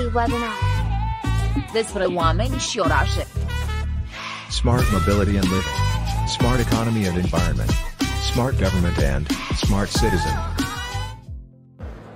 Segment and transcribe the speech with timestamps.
[0.00, 0.56] Smart City Webinar.
[1.72, 3.26] Despre oameni și orașe.
[4.50, 5.78] Smart mobility and living.
[6.36, 7.70] Smart economy and environment.
[8.32, 10.34] Smart government and smart citizen.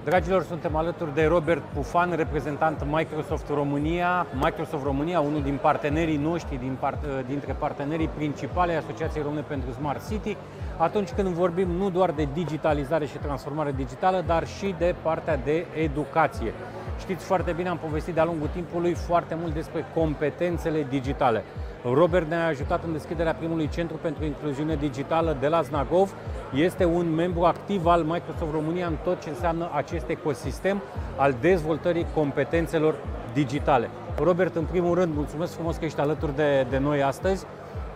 [0.05, 4.27] Dragilor, suntem alături de Robert Pufan, reprezentant Microsoft România.
[4.41, 9.73] Microsoft România, unul din partenerii noștri, din part, dintre partenerii principale ai Asociației Române pentru
[9.73, 10.37] Smart City,
[10.77, 15.67] atunci când vorbim nu doar de digitalizare și transformare digitală, dar și de partea de
[15.83, 16.53] educație.
[16.98, 21.45] Știți foarte bine, am povestit de-a lungul timpului foarte mult despre competențele digitale.
[21.92, 26.15] Robert ne-a ajutat în deschiderea primului centru pentru incluziune digitală de la Znagov.
[26.55, 30.83] Este un membru activ al Microsoft România în tot ce înseamnă acest ecosistem
[31.17, 32.95] al dezvoltării competențelor
[33.33, 33.91] digitale.
[34.22, 37.47] Robert, în primul rând, mulțumesc frumos că ești alături de, de noi astăzi.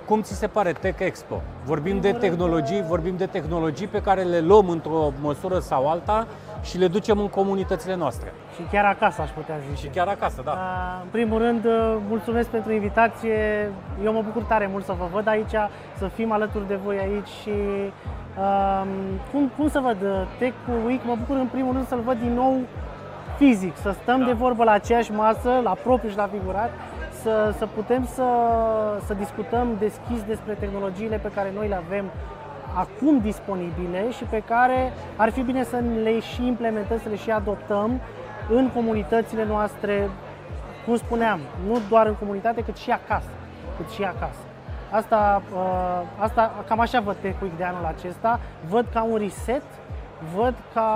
[0.07, 1.43] Cum ți se pare Tech Expo?
[1.65, 6.27] Vorbim de tehnologii, vorbim de tehnologii pe care le luăm într-o măsură sau alta
[6.63, 8.33] și le ducem în comunitățile noastre.
[8.55, 9.87] Și chiar acasă, aș putea zice.
[9.87, 10.53] Și chiar acasă, da.
[11.03, 13.71] În primul rând, uh, mulțumesc pentru invitație.
[14.05, 15.55] Eu mă bucur tare mult să vă văd aici,
[15.99, 17.53] să fim alături de voi aici și
[18.39, 18.89] um,
[19.33, 22.35] cum, cum să văd uh, Tech Week, mă bucur în primul rând să-l văd din
[22.35, 22.61] nou
[23.37, 24.27] fizic, să stăm da.
[24.27, 26.71] de vorbă la aceeași masă, la propriu și la figurat,
[27.23, 28.29] să, să putem să,
[29.07, 32.05] să discutăm deschis despre tehnologiile pe care noi le avem
[32.75, 37.31] acum disponibile și pe care ar fi bine să le și implementăm, să le și
[37.31, 38.01] adoptăm
[38.49, 40.11] în comunitățile noastre,
[40.87, 43.29] cum spuneam, nu doar în comunitate, cât și acasă.
[43.77, 44.39] Cât și acasă.
[44.91, 48.41] Asta, uh, asta cam așa văd Tech Week de anul acesta.
[48.69, 49.63] Văd ca un reset,
[50.35, 50.91] văd ca,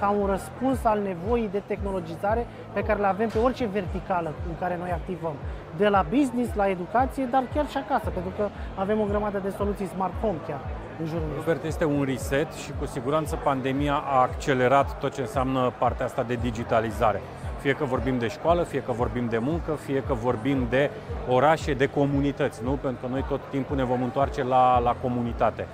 [0.00, 4.54] ca un răspuns al nevoii de tehnologizare pe care le avem pe orice verticală în
[4.58, 5.34] care noi activăm.
[5.80, 9.52] De la business, la educație, dar chiar și acasă, pentru că avem o grămadă de
[9.56, 10.60] soluții smart home chiar
[11.00, 11.44] în jurul nostru.
[11.46, 16.22] Robert, este un reset și cu siguranță pandemia a accelerat tot ce înseamnă partea asta
[16.22, 17.20] de digitalizare.
[17.60, 20.90] Fie că vorbim de școală, fie că vorbim de muncă, fie că vorbim de
[21.28, 22.70] orașe, de comunități, nu?
[22.70, 25.66] Pentru că noi tot timpul ne vom întoarce la, la comunitate.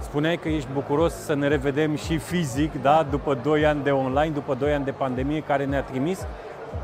[0.00, 3.06] Spuneai că ești bucuros să ne revedem și fizic, da?
[3.10, 6.26] după 2 ani de online, după 2 ani de pandemie care ne-a trimis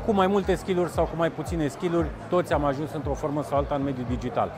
[0.05, 3.57] cu mai multe skill sau cu mai puține skill toți am ajuns într-o formă sau
[3.57, 4.51] alta în mediul digital.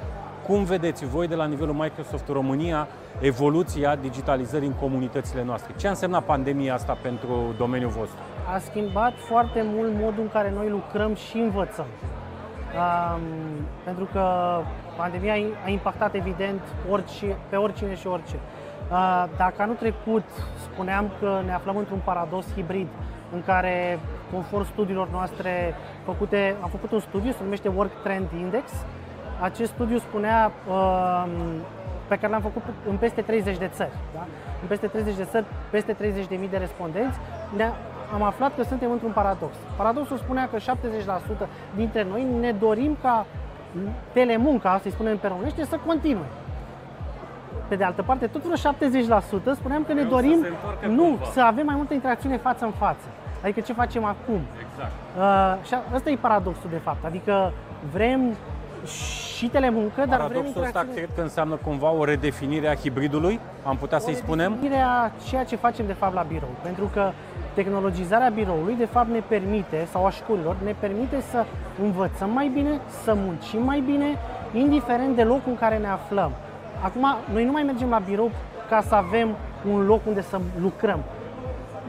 [0.47, 2.87] Cum vedeți voi de la nivelul Microsoft România
[3.19, 5.73] evoluția digitalizării în comunitățile noastre?
[5.77, 8.17] Ce a însemnat pandemia asta pentru domeniul vostru?
[8.55, 11.85] A schimbat foarte mult modul în care noi lucrăm și învățăm.
[11.85, 13.21] Um,
[13.83, 14.23] pentru că
[14.97, 15.33] pandemia
[15.65, 18.35] a impactat evident orice, pe oricine și orice.
[18.91, 20.23] Uh, dacă anul trecut
[20.71, 22.87] spuneam că ne aflăm într-un paradox hibrid
[23.33, 23.99] în care,
[24.31, 28.71] conform studiilor noastre făcute, am făcut un studiu, se numește Work Trend Index,
[29.41, 31.25] acest studiu spunea uh,
[32.07, 33.91] pe care l-am făcut în peste 30 de țări.
[34.13, 34.25] Da?
[34.61, 37.17] În peste 30 de țări, peste 30.000 de respondenți,
[37.55, 37.71] ne
[38.13, 39.55] am aflat că suntem într-un paradox.
[39.77, 43.25] Paradoxul spunea că 70% dintre noi ne dorim ca
[44.13, 46.25] telemunca, să-i spunem pe românește, să continue.
[47.67, 48.73] Pe de altă parte, tot vreo
[49.53, 50.45] 70% spuneam că ne dorim
[50.81, 51.25] să nu, cumva.
[51.33, 53.05] să avem mai multă interacțiune față în față.
[53.43, 54.39] Adică ce facem acum.
[54.65, 54.91] Exact.
[55.17, 57.05] Uh, și ăsta e paradoxul de fapt.
[57.05, 57.51] Adică
[57.93, 58.35] vrem
[59.37, 60.99] și telemuncă, dar vrem Paradoxul ăsta interacțiune.
[61.01, 64.51] cred că înseamnă cumva o redefinire a hibridului, am putea să-i spunem?
[64.51, 66.49] Definirea ceea ce facem de fapt la birou.
[66.61, 67.11] Pentru că
[67.53, 71.45] tehnologizarea biroului de fapt ne permite, sau a școlilor, ne permite să
[71.81, 74.17] învățăm mai bine, să muncim mai bine,
[74.53, 76.31] indiferent de locul în care ne aflăm.
[76.83, 78.31] Acum, noi nu mai mergem la birou
[78.69, 79.35] ca să avem
[79.71, 80.99] un loc unde să lucrăm.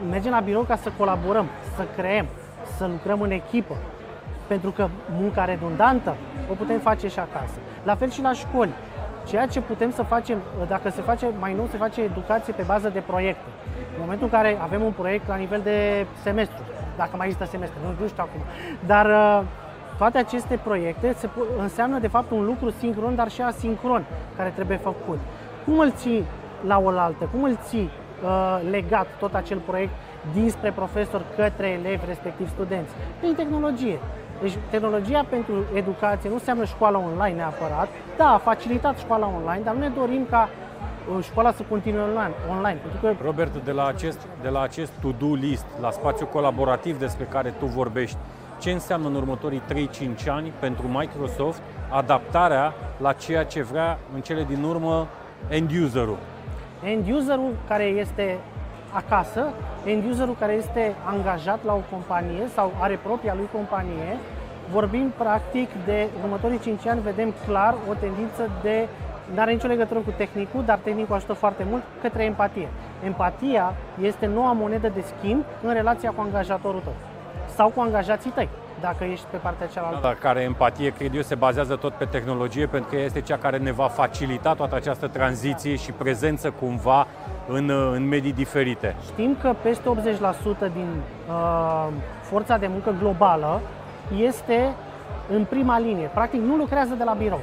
[0.09, 1.45] Mergem la birou ca să colaborăm,
[1.75, 2.25] să creăm,
[2.77, 3.75] să lucrăm în echipă.
[4.47, 4.87] Pentru că
[5.19, 6.15] munca redundantă
[6.51, 7.57] o putem face și acasă.
[7.83, 8.73] La fel și la școli.
[9.27, 10.37] Ceea ce putem să facem,
[10.67, 13.49] dacă se face mai nou, se face educație pe bază de proiecte.
[13.93, 16.63] În momentul în care avem un proiect la nivel de semestru,
[16.97, 18.41] dacă mai există semestru, nu, nu știu acum,
[18.85, 19.41] dar uh,
[19.97, 24.05] toate aceste proiecte se, pu- înseamnă de fapt un lucru sincron, dar și asincron
[24.37, 25.19] care trebuie făcut.
[25.65, 26.25] Cum îl ții
[26.67, 28.04] la oaltă, cum îl ții uh,
[28.69, 29.93] legat tot acel proiect
[30.33, 32.93] dinspre profesor către elevi, respectiv studenți?
[33.19, 33.99] Prin tehnologie.
[34.41, 37.87] Deci tehnologia pentru educație nu înseamnă școala online neapărat.
[38.17, 42.33] Da, a facilitat școala online, dar nu ne dorim ca uh, școala să continue online,
[42.49, 46.99] online pentru că Robert, de la acest, de la acest to-do list, la spațiu colaborativ
[46.99, 48.17] despre care tu vorbești,
[48.59, 54.43] ce înseamnă în următorii 3-5 ani pentru Microsoft adaptarea la ceea ce vrea în cele
[54.43, 55.07] din urmă
[55.47, 56.17] end userul?
[56.85, 58.37] End userul care este
[58.91, 59.47] acasă,
[59.85, 64.17] end userul care este angajat la o companie sau are propria lui companie,
[64.71, 68.87] vorbim practic de următorii 5 ani, vedem clar o tendință de
[69.33, 72.67] nu are nicio legătură cu tehnicul, dar tehnicul ajută foarte mult către empatie.
[73.05, 76.93] Empatia este noua monedă de schimb în relația cu angajatorul tău.
[77.55, 78.49] sau cu angajații tăi,
[78.79, 79.99] dacă ești pe partea cealaltă.
[80.01, 83.37] Dar care empatie, cred eu, se bazează tot pe tehnologie, pentru că ea este cea
[83.37, 87.07] care ne va facilita toată această tranziție și prezență cumva
[87.47, 88.95] în, în medii diferite.
[89.03, 89.89] Știm că peste
[90.67, 90.87] 80% din
[91.29, 91.87] uh,
[92.21, 93.61] forța de muncă globală
[94.17, 94.73] este
[95.29, 96.09] în prima linie.
[96.13, 97.41] Practic nu lucrează de la birou.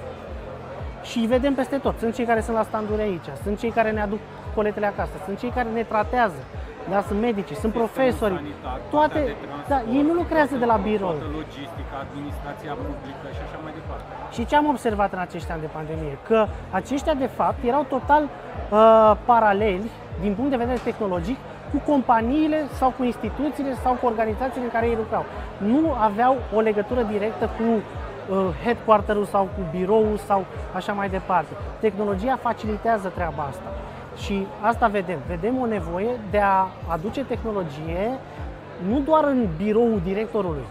[1.02, 1.99] Și îi vedem peste tot.
[1.99, 4.19] Sunt cei care sunt la standuri aici, sunt cei care ne aduc
[4.55, 6.43] coletele acasă, sunt cei care ne tratează,
[6.90, 8.43] da, sunt medici, sunt profesori,
[8.90, 9.37] toate,
[9.69, 11.14] da, ei nu lucrează de la birou.
[11.40, 14.08] logistica, administrația publică și așa mai departe.
[14.34, 16.19] Și ce am observat în acești ani de pandemie?
[16.29, 19.90] Că aceștia, de fapt, erau total uh, paraleli
[20.20, 21.38] din punct de vedere tehnologic
[21.73, 25.25] cu companiile sau cu instituțiile sau cu organizațiile în care ei lucrau.
[25.58, 30.44] Nu aveau o legătură directă cu uh, headquarter-ul sau cu biroul sau
[30.75, 31.52] așa mai departe.
[31.81, 33.69] Tehnologia facilitează treaba asta.
[34.17, 35.19] Și asta vedem.
[35.29, 38.19] Vedem o nevoie de a aduce tehnologie
[38.88, 40.64] nu doar în biroul directorului,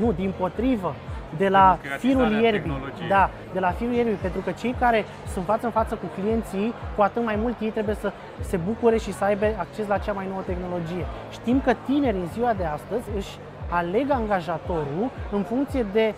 [0.00, 0.94] nu, din potrivă,
[1.36, 2.72] de la firul ierbii.
[3.08, 6.74] Da, de la firul ierbii, pentru că cei care sunt față în față cu clienții,
[6.96, 10.12] cu atât mai mult ei trebuie să se bucure și să aibă acces la cea
[10.12, 11.06] mai nouă tehnologie.
[11.30, 13.38] Știm că tinerii în ziua de astăzi își
[13.68, 16.14] aleg angajatorul în funcție de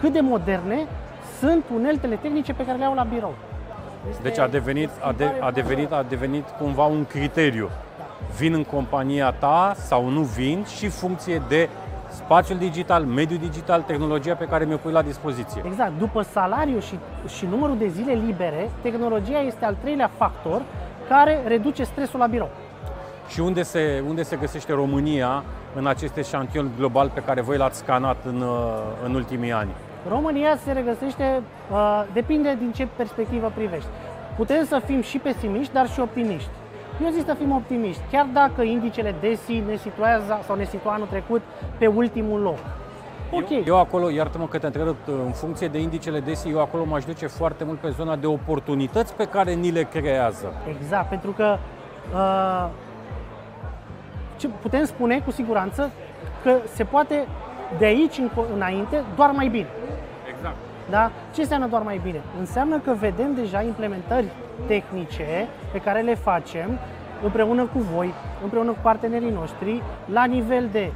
[0.00, 0.86] cât de moderne
[1.40, 3.34] sunt uneltele tehnice pe care le au la birou.
[4.10, 7.70] Este deci a devenit, a, de, a, devenit, a devenit cumva un criteriu.
[8.38, 11.68] Vin în compania ta sau nu vin și funcție de
[12.08, 15.62] spațiul digital, mediul digital, tehnologia pe care mi-o pui la dispoziție.
[15.66, 15.92] Exact.
[15.98, 16.98] După salariu și,
[17.36, 20.62] și numărul de zile libere, tehnologia este al treilea factor
[21.08, 22.50] care reduce stresul la birou.
[23.28, 25.44] Și unde se, unde se găsește România
[25.74, 28.44] în acest eșantion global pe care voi l-ați scanat în,
[29.04, 29.70] în ultimii ani?
[30.08, 31.42] România se regăsește,
[31.72, 33.88] uh, depinde din ce perspectivă privești.
[34.36, 36.48] Putem să fim și pesimiști, dar și optimiști.
[37.02, 41.06] Eu zic să fim optimiști, chiar dacă indicele DESI ne situează sau ne situa anul
[41.06, 41.42] trecut
[41.78, 42.58] pe ultimul loc.
[43.30, 43.50] Ok.
[43.50, 47.04] Eu, eu acolo, iartă-mă că te întreb, în funcție de indicele DESI, eu acolo m-aș
[47.04, 50.52] duce foarte mult pe zona de oportunități pe care ni le creează.
[50.78, 51.58] Exact, pentru că
[52.14, 52.68] uh,
[54.36, 55.90] ce putem spune cu siguranță
[56.42, 57.26] că se poate
[57.78, 58.20] de aici
[58.54, 59.66] înainte doar mai bine.
[60.86, 60.90] Exact.
[60.90, 61.10] Da?
[61.34, 62.20] Ce înseamnă doar mai bine?
[62.38, 64.26] Înseamnă că vedem deja implementări
[64.66, 66.78] tehnice pe care le facem
[67.22, 70.92] împreună cu voi, împreună cu partenerii noștri, la nivel de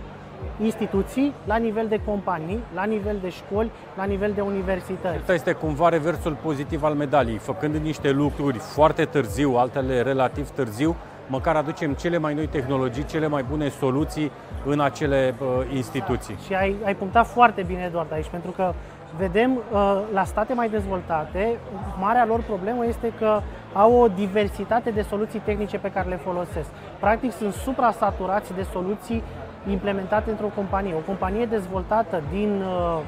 [0.63, 5.17] instituții, la nivel de companii, la nivel de școli, la nivel de universități.
[5.19, 7.39] Asta este cumva reversul pozitiv al medaliei.
[7.39, 13.27] Făcând niște lucruri foarte târziu, altele relativ târziu, măcar aducem cele mai noi tehnologii, cele
[13.27, 14.31] mai bune soluții
[14.65, 16.37] în acele uh, instituții.
[16.47, 18.73] Și ai, ai punctat foarte bine, Eduard, aici, pentru că
[19.19, 21.59] vedem uh, la state mai dezvoltate,
[22.01, 23.41] marea lor problemă este că
[23.73, 26.69] au o diversitate de soluții tehnice pe care le folosesc.
[27.01, 29.23] Practic sunt supra-saturați de soluții
[29.71, 30.95] implementate într-o companie.
[30.95, 33.01] O companie dezvoltată din, uh,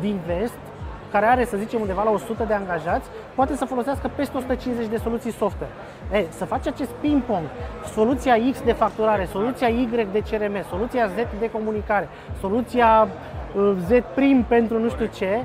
[0.00, 0.58] din vest,
[1.10, 4.96] care are, să zicem, undeva la 100 de angajați, poate să folosească peste 150 de
[4.96, 5.72] soluții software.
[6.12, 7.44] E, să faci acest ping-pong,
[7.94, 12.08] soluția X de facturare, soluția Y de CRM, soluția Z de comunicare,
[12.40, 13.08] soluția
[13.86, 15.44] Z prim pentru nu știu ce,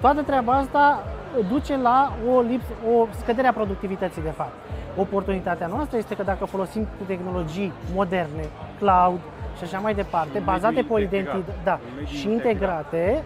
[0.00, 1.04] toată treaba asta
[1.48, 2.64] duce la o, lips,
[2.96, 4.52] o scădere a productivității, de fapt.
[4.96, 8.44] Oportunitatea noastră este că dacă folosim tehnologii moderne,
[8.78, 9.20] cloud
[9.56, 13.22] și așa mai departe, bazate pe o identitate da, și integrate,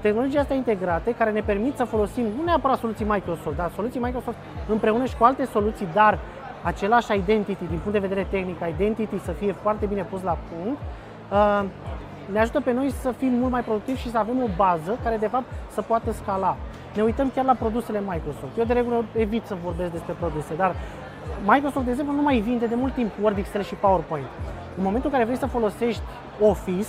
[0.00, 4.36] tehnologia asta integrate care ne permit să folosim nu neapărat soluții Microsoft, dar soluții Microsoft
[4.68, 6.18] împreună și cu alte soluții, dar
[6.62, 10.80] același identity din punct de vedere tehnic, identity să fie foarte bine pus la punct,
[11.30, 11.64] uh,
[12.32, 15.16] ne ajută pe noi să fim mult mai productivi și să avem o bază care
[15.16, 16.56] de fapt să poată scala.
[16.94, 18.58] Ne uităm chiar la produsele Microsoft.
[18.58, 20.74] Eu de regulă evit să vorbesc despre produse, dar
[21.46, 24.26] Microsoft, de exemplu, nu mai vinde de mult timp Word, Excel și PowerPoint.
[24.76, 26.02] În momentul în care vrei să folosești
[26.40, 26.88] Office,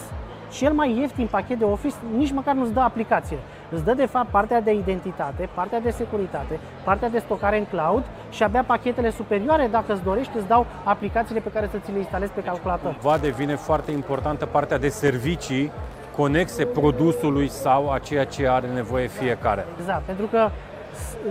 [0.52, 3.38] cel mai ieftin pachet de Office nici măcar nu-ți dă aplicație.
[3.70, 8.04] Îți dă de fapt partea de identitate, partea de securitate, partea de stocare în cloud
[8.30, 11.98] și abia pachetele superioare, dacă îți dorești, îți dau aplicațiile pe care să ți le
[11.98, 12.98] instalezi pe calculator.
[13.02, 15.72] Va devine foarte importantă partea de servicii
[16.16, 19.66] conexe produsului sau a ceea ce are nevoie fiecare.
[19.80, 20.50] Exact, pentru că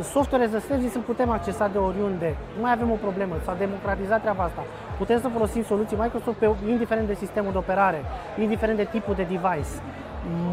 [0.03, 2.37] software as a service îl putem accesa de oriunde.
[2.57, 4.63] Nu mai avem o problemă, s-a democratizat treaba asta.
[4.99, 8.05] Putem să folosim soluții Microsoft pe, indiferent de sistemul de operare,
[8.39, 9.73] indiferent de tipul de device.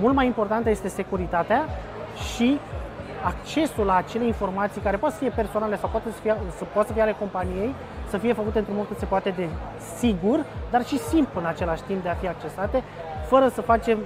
[0.02, 1.66] Mult mai importantă este securitatea
[2.34, 2.60] și
[3.24, 6.88] accesul la acele informații care poate să fie personale sau poate să fie, să poate
[6.88, 7.76] să fie ale companiei,
[8.10, 9.48] să fie făcute într-un mod cât se poate de
[9.98, 12.84] sigur, dar și simplu în același timp de a fi accesate,
[13.28, 13.98] fără să facem,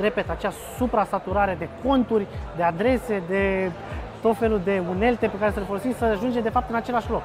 [0.00, 2.26] repet, acea suprasaturare de conturi,
[2.56, 3.70] de adrese, de
[4.22, 7.10] tot felul de unelte pe care să le folosim să ajungem de fapt în același
[7.10, 7.22] loc.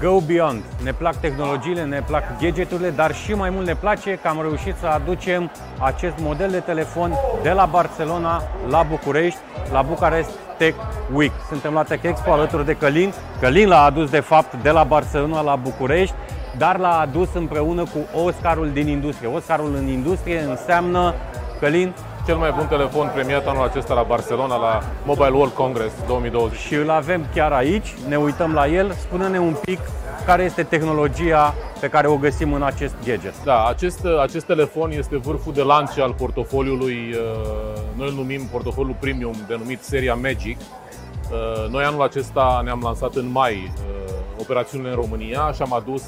[0.00, 0.62] go beyond.
[0.82, 4.74] Ne plac tehnologiile, ne plac gadgeturile, dar și mai mult ne place că am reușit
[4.80, 7.12] să aducem acest model de telefon
[7.42, 9.38] de la Barcelona la București,
[9.72, 10.78] la Bucarest Tech
[11.14, 11.32] Week.
[11.48, 13.12] Suntem la Tech Expo alături de Călin.
[13.40, 16.14] Călin l-a adus de fapt de la Barcelona la București,
[16.56, 19.28] dar l-a adus împreună cu Oscarul din industrie.
[19.28, 21.14] Oscarul în industrie înseamnă,
[21.60, 21.94] Călin,
[22.28, 26.58] cel mai bun telefon premiat anul acesta la Barcelona, la Mobile World Congress 2020.
[26.58, 28.92] Și îl avem chiar aici, ne uităm la el.
[28.92, 29.78] Spune-ne un pic
[30.26, 33.44] care este tehnologia pe care o găsim în acest gadget.
[33.44, 38.96] Da, acest, acest telefon este vârful de lance al portofoliului, uh, noi îl numim portofoliul
[39.00, 40.58] premium, denumit seria Magic.
[40.58, 46.02] Uh, noi anul acesta ne-am lansat în mai uh, operațiunile în România și am adus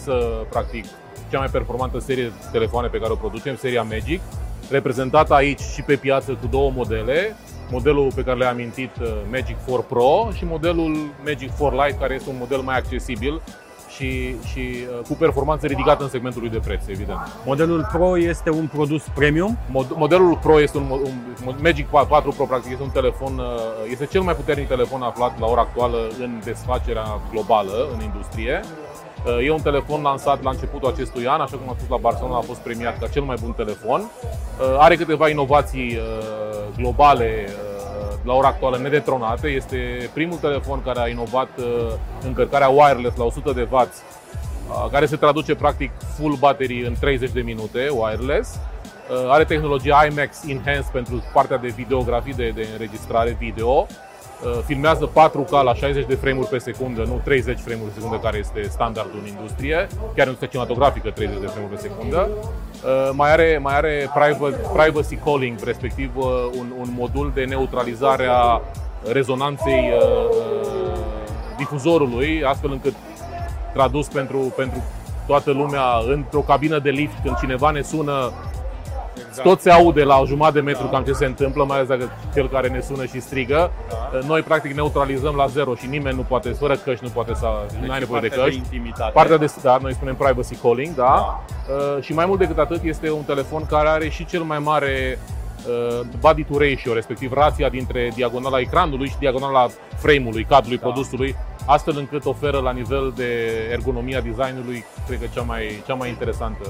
[0.49, 0.85] practic
[1.31, 4.21] cea mai performantă serie de telefoane pe care o producem, seria Magic,
[4.71, 7.37] reprezentată aici și pe piață cu două modele,
[7.71, 8.91] modelul pe care le-am amintit
[9.31, 13.41] Magic 4 Pro și modelul Magic 4 Lite, care este un model mai accesibil
[14.01, 17.19] și, și uh, cu performanță ridicată în segmentul lui de preț, evident.
[17.45, 19.59] Modelul Pro este un produs premium?
[19.67, 20.91] Mod- modelul Pro este un,
[21.47, 25.39] un Magic 4 Pro, practic, este un telefon, uh, este cel mai puternic telefon aflat
[25.39, 28.61] la ora actuală în desfacerea globală, în industrie.
[29.27, 32.37] Uh, e un telefon lansat la începutul acestui an, așa cum am spus la Barcelona,
[32.37, 34.11] a fost premiat ca cel mai bun telefon.
[34.79, 35.99] Are câteva inovații
[36.77, 37.47] globale
[38.23, 39.49] la ora actuală nedetronate.
[39.49, 41.65] Este primul telefon care a inovat uh,
[42.25, 47.31] încărcarea wireless la 100 de W, uh, care se traduce practic full battery în 30
[47.31, 48.59] de minute wireless.
[49.11, 53.87] Uh, are tehnologia IMAX Enhanced pentru partea de videografie, de, de înregistrare video.
[54.67, 58.63] Filmează 4K la 60 de frame-uri pe secundă, nu 30 frame-uri pe secundă care este
[58.63, 62.29] standardul în industrie, chiar în cinematografică 30 de frame-uri pe secundă.
[62.29, 66.25] Uh, mai are, mai are private, privacy calling, respectiv uh,
[66.59, 68.61] un, un modul de neutralizare a
[69.13, 70.51] rezonanței uh,
[71.57, 72.95] difuzorului, astfel încât
[73.73, 74.83] tradus pentru, pentru
[75.27, 78.33] toată lumea într-o cabină de lift, când cineva ne sună
[79.29, 79.49] Exact.
[79.49, 80.91] Tot se aude la o jumătate de metru da.
[80.91, 83.71] cam ce se întâmplă, mai ales dacă cel care ne sună și strigă.
[83.89, 84.19] Da.
[84.27, 87.87] Noi practic neutralizăm la zero și nimeni nu poate, fără căști, nu poate să, deci
[87.87, 88.51] nu ai nevoie de căști.
[88.51, 89.13] De intimitate.
[89.13, 91.05] Partea de, da, noi spunem privacy calling, da.
[91.05, 91.45] da.
[91.75, 95.19] Uh, și mai mult decât atât este un telefon care are și cel mai mare
[95.67, 100.83] uh, body to ratio, respectiv rația dintre diagonala ecranului și diagonala frame-ului, cadrului da.
[100.83, 101.37] produsului,
[101.67, 106.67] astfel încât oferă la nivel de ergonomia designului, cred că cea mai, cea mai interesantă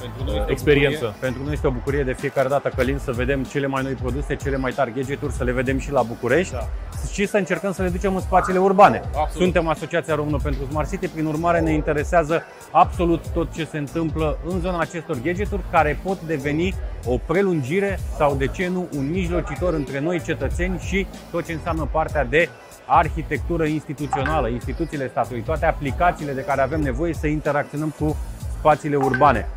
[0.00, 1.04] pentru noi experiență.
[1.04, 3.92] Bucurie, pentru noi este o bucurie de fiecare dată Călin să vedem cele mai noi
[3.92, 6.68] produse, cele mai tari gadgeturi, să le vedem și la București da.
[7.12, 9.02] și să încercăm să le ducem în spațiile urbane.
[9.06, 9.42] Absolut.
[9.42, 14.38] Suntem Asociația Română pentru Smart City, prin urmare ne interesează absolut tot ce se întâmplă
[14.46, 19.74] în zona acestor gadgeturi care pot deveni o prelungire sau de ce nu un mijlocitor
[19.74, 22.48] între noi cetățeni și tot ce înseamnă partea de
[22.86, 28.16] arhitectură instituțională, instituțiile statului, toate aplicațiile de care avem nevoie să interacționăm cu
[28.58, 29.48] spațiile urbane.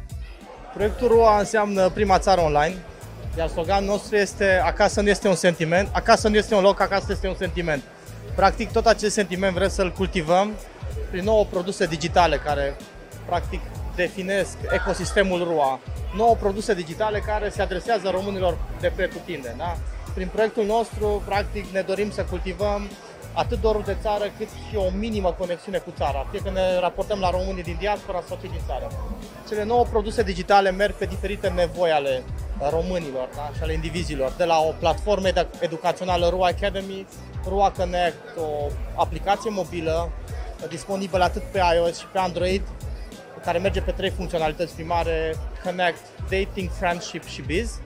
[0.74, 2.75] Proiectul RUA înseamnă prima țară online,
[3.38, 7.06] iar sloganul nostru este acasă nu este un sentiment, acasă nu este un loc, acasă
[7.10, 7.84] este un sentiment.
[8.36, 10.51] Practic tot acest sentiment vrem să-l cultivăm
[11.12, 12.75] prin nouă produse digitale care
[13.25, 13.62] practic
[13.96, 15.80] definesc ecosistemul RUA.
[16.15, 19.56] Nouă produse digitale care se adresează românilor de pretutinde.
[19.58, 19.77] Da?
[20.13, 22.89] Prin proiectul nostru, practic, ne dorim să cultivăm
[23.34, 27.20] atât dorul de țară, cât și o minimă conexiune cu țara, fie că ne raportăm
[27.20, 28.88] la românii din diaspora sau cei din țară.
[29.48, 32.24] Cele nouă produse digitale merg pe diferite nevoi ale
[32.70, 33.52] românilor da?
[33.56, 35.28] și ale indivizilor, de la o platformă
[35.60, 37.08] educațională RUA Academy,
[37.48, 40.10] RUA Connect, o aplicație mobilă
[40.70, 42.62] disponibilă atât pe iOS și pe Android,
[43.44, 46.00] care merge pe trei funcționalități primare, Connect,
[46.30, 47.80] Dating, Friendship și Biz.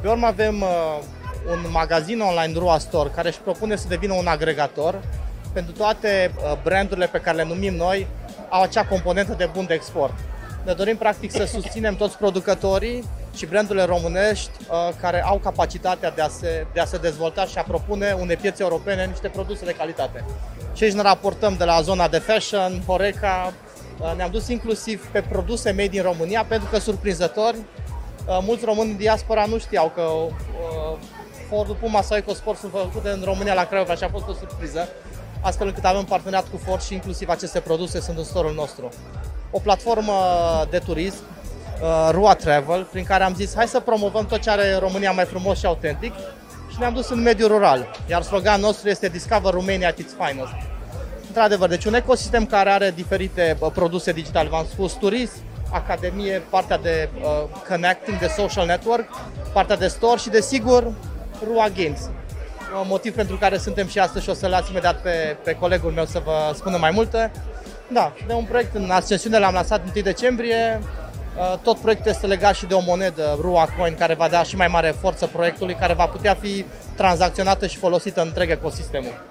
[0.00, 0.64] Pe urmă avem
[1.48, 5.00] un magazin online RUA Store care își propune să devină un agregator
[5.52, 8.06] pentru toate uh, brandurile pe care le numim noi
[8.48, 10.14] au acea componentă de bun de export.
[10.64, 13.04] Ne dorim practic să susținem toți producătorii
[13.36, 17.58] și brandurile românești uh, care au capacitatea de a, se, de a se dezvolta și
[17.58, 20.24] a propune unei piețe europene niște produse de calitate.
[20.74, 23.52] Și aici ne raportăm de la zona de fashion, Horeca,
[23.98, 27.54] uh, ne-am dus inclusiv pe produse made din România pentru că surprinzător
[28.42, 30.02] mulți români în diaspora nu știau că
[31.50, 34.88] Fordul Puma sau EcoSport sunt făcute în România la Craiova și a fost o surpriză,
[35.40, 38.88] astfel încât avem parteneriat cu Ford și inclusiv aceste produse sunt în store nostru.
[39.50, 40.12] O platformă
[40.70, 41.22] de turism,
[41.82, 45.24] uh, Rua Travel, prin care am zis hai să promovăm tot ce are România mai
[45.24, 46.12] frumos și autentic
[46.70, 50.52] și ne-am dus în mediul rural, iar sloganul nostru este Discover Romania at its finest.
[51.26, 55.36] Într-adevăr, deci un ecosistem care are diferite uh, produse digitale, v-am spus, turism,
[55.72, 57.28] academie, partea de uh,
[57.68, 59.08] connecting, de social network,
[59.52, 60.92] partea de store și, desigur,
[61.46, 62.10] Rua Games.
[62.84, 66.04] Motiv pentru care suntem și astăzi și o să las imediat pe, pe colegul meu
[66.04, 67.30] să vă spună mai multe.
[67.92, 70.80] Da, de un proiect în ascensiune l-am lansat 1 decembrie.
[71.36, 74.56] Uh, tot proiectul este legat și de o monedă, RUA Coin, care va da și
[74.56, 79.24] mai mare forță proiectului, care va putea fi tranzacționată și folosită în întreg ecosistemul.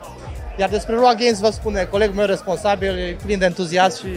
[0.58, 4.14] Iar despre RUA Games vă spune colegul meu responsabil, e plin de entuziasm și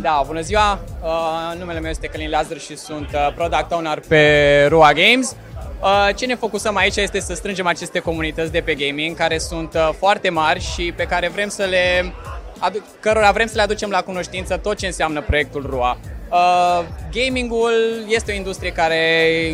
[0.00, 0.80] Da, bună ziua!
[1.02, 5.36] Uh, numele meu este Călin Lazar și sunt uh, product owner pe Rua Games.
[5.82, 9.74] Uh, ce ne focusăm aici este să strângem aceste comunități de pe gaming care sunt
[9.74, 12.14] uh, foarte mari și pe care vrem să le
[12.58, 15.98] adu- cărora vrem să le aducem la cunoștință tot ce înseamnă proiectul RUA.
[16.30, 17.72] Uh, gamingul
[18.08, 18.96] este o industrie care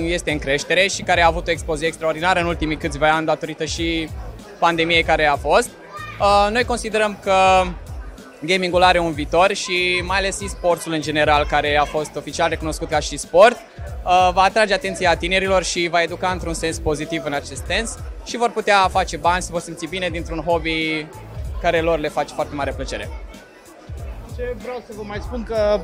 [0.06, 3.64] este în creștere și care a avut o explozie extraordinară în ultimii câțiva ani datorită
[3.64, 4.08] și
[4.58, 5.68] pandemiei care a fost.
[6.20, 7.62] Uh, noi considerăm că
[8.40, 12.88] gamingul are un viitor și mai ales e-sportsul în general, care a fost oficial recunoscut
[12.88, 13.73] ca și sport, uh,
[14.32, 18.50] va atrage atenția tinerilor și va educa într-un sens pozitiv în acest sens și vor
[18.50, 21.06] putea face bani, se vor simți bine dintr-un hobby
[21.60, 23.08] care lor le face foarte mare plăcere.
[24.36, 25.80] Ce vreau să vă mai spun că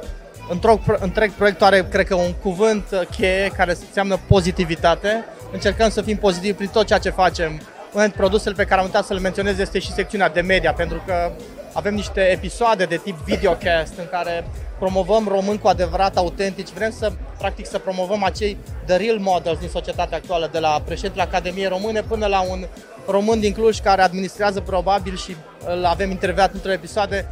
[0.48, 5.24] întreg, întreg proiectul are, cred că, un cuvânt uh, cheie care înseamnă pozitivitate.
[5.52, 7.48] Încercăm să fim pozitivi prin tot ceea ce facem.
[7.48, 10.72] Unul dintre produsele pe care am uitat să le menționez este și secțiunea de media,
[10.72, 11.32] pentru că
[11.72, 14.46] avem niște episoade de tip videocast în care
[14.80, 16.68] promovăm români cu adevărat autentici.
[16.68, 21.22] Vrem să, practic, să promovăm acei the real models din societatea actuală, de la președintele
[21.22, 22.66] Academiei Române până la un
[23.06, 27.28] român din Cluj care administrează probabil și îl avem interviat într-o episoade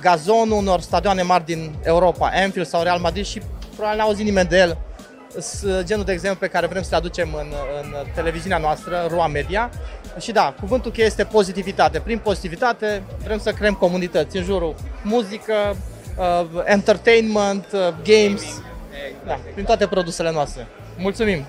[0.00, 3.42] gazonul unor stadioane mari din Europa, Anfield sau Real Madrid și
[3.74, 4.78] probabil n-a auzit nimeni de el.
[5.40, 7.52] Sunt genul de exemplu pe care vrem să-l aducem în,
[7.82, 9.70] în televiziunea noastră, Rua Media.
[10.20, 11.98] Și da, cuvântul cheie este pozitivitate.
[12.00, 15.76] Prin pozitivitate vrem să creăm comunități în jurul muzică, uh,
[16.66, 18.62] entertainment, uh, games,
[19.26, 20.66] da, prin toate produsele noastre.
[20.98, 21.46] Mulțumim!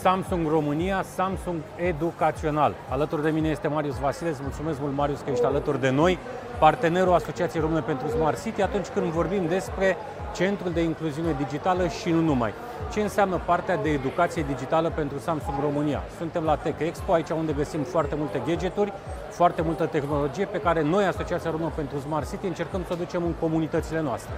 [0.00, 2.74] Samsung România, Samsung Educațional.
[2.88, 6.18] Alături de mine este Marius Vasileț, îți mulțumesc mult Marius că ești alături de noi,
[6.58, 9.96] partenerul Asociației Române pentru Smart City atunci când vorbim despre
[10.34, 12.52] Centrul de Incluziune Digitală și nu numai.
[12.92, 16.02] Ce înseamnă partea de educație digitală pentru Samsung România?
[16.18, 18.92] Suntem la Tech Expo, aici unde găsim foarte multe gadgeturi,
[19.30, 23.22] foarte multă tehnologie pe care noi, Asociația Română pentru Smart City, încercăm să o ducem
[23.24, 24.32] în comunitățile noastre.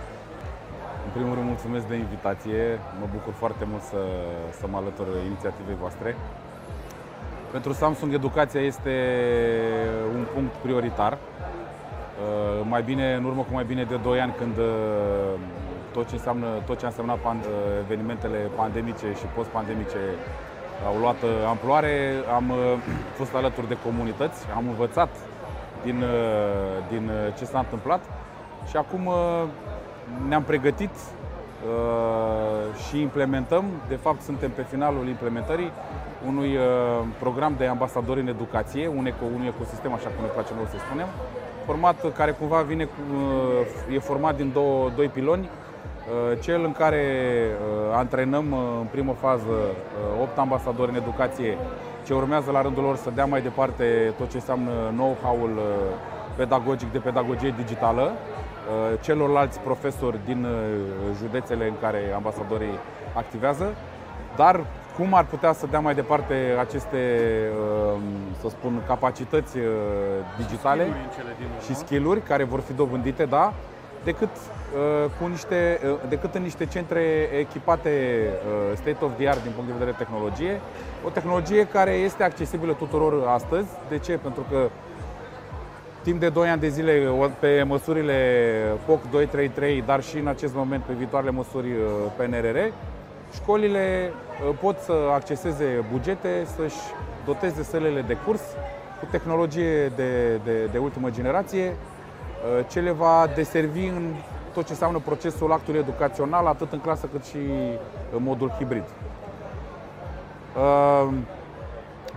[1.14, 2.79] În primul rând, mulțumesc de invitație.
[3.01, 4.03] Mă bucur foarte mult să,
[4.59, 6.16] să mă alătur inițiativei voastre.
[7.51, 8.94] Pentru Samsung, educația este
[10.16, 11.12] un punct prioritar.
[11.12, 14.64] Uh, Mai bine, în urmă cu mai bine de 2 ani, când uh,
[15.92, 20.01] tot ce, înseamnă, tot ce a însemnat pan- uh, evenimentele pandemice și post-pandemice
[20.87, 21.94] au luat uh, amploare,
[22.35, 22.57] am uh,
[23.18, 25.11] fost alături de comunități, am învățat
[25.85, 28.01] din, uh, din uh, ce s-a întâmplat
[28.68, 29.44] și acum uh,
[30.29, 35.70] ne-am pregătit uh, și implementăm, de fapt suntem pe finalul implementării
[36.27, 36.62] unui uh,
[37.18, 40.77] program de ambasadori în educație, un, eco, un ecosistem, așa cum ne place nouă să
[40.79, 41.07] spunem,
[41.66, 43.01] format care cumva vine, cu,
[43.88, 45.48] uh, e format din două, doi piloni,
[46.03, 47.05] Uh, cel în care
[47.51, 49.55] uh, antrenăm uh, în primă fază
[50.22, 51.59] 8 ambasadori în educație
[52.07, 55.59] ce urmează la rândul lor să dea mai departe tot ce înseamnă know-how-ul
[56.37, 58.12] pedagogic de pedagogie digitală
[59.01, 60.46] celorlalți profesori din
[61.18, 62.79] județele în care ambasadorii
[63.14, 63.75] activează,
[64.37, 64.61] dar
[64.96, 66.98] cum ar putea să dea mai departe aceste,
[68.40, 69.57] să spun, capacități
[70.37, 70.87] digitale
[71.64, 73.53] și skill-uri care vor fi dobândite, da,
[74.05, 77.03] decât, uh, cu niște, uh, decât în niște centre
[77.38, 77.90] echipate
[78.46, 80.61] uh, state of the art din punct de vedere tehnologie.
[81.05, 83.68] O tehnologie care este accesibilă tuturor astăzi.
[83.88, 84.12] De ce?
[84.16, 84.70] Pentru că
[86.03, 88.17] timp de 2 ani de zile pe măsurile
[88.87, 91.69] POC 233, dar și în acest moment pe viitoarele măsuri
[92.17, 92.59] PNRR,
[93.35, 94.12] școlile
[94.61, 96.81] pot să acceseze bugete, să-și
[97.25, 98.43] doteze sălile de curs
[99.01, 101.77] cu tehnologie de, de, de ultimă generație,
[102.69, 104.15] ce le va deservi în
[104.53, 107.37] tot ce înseamnă procesul actului educațional, atât în clasă cât și
[108.17, 108.85] în modul hibrid.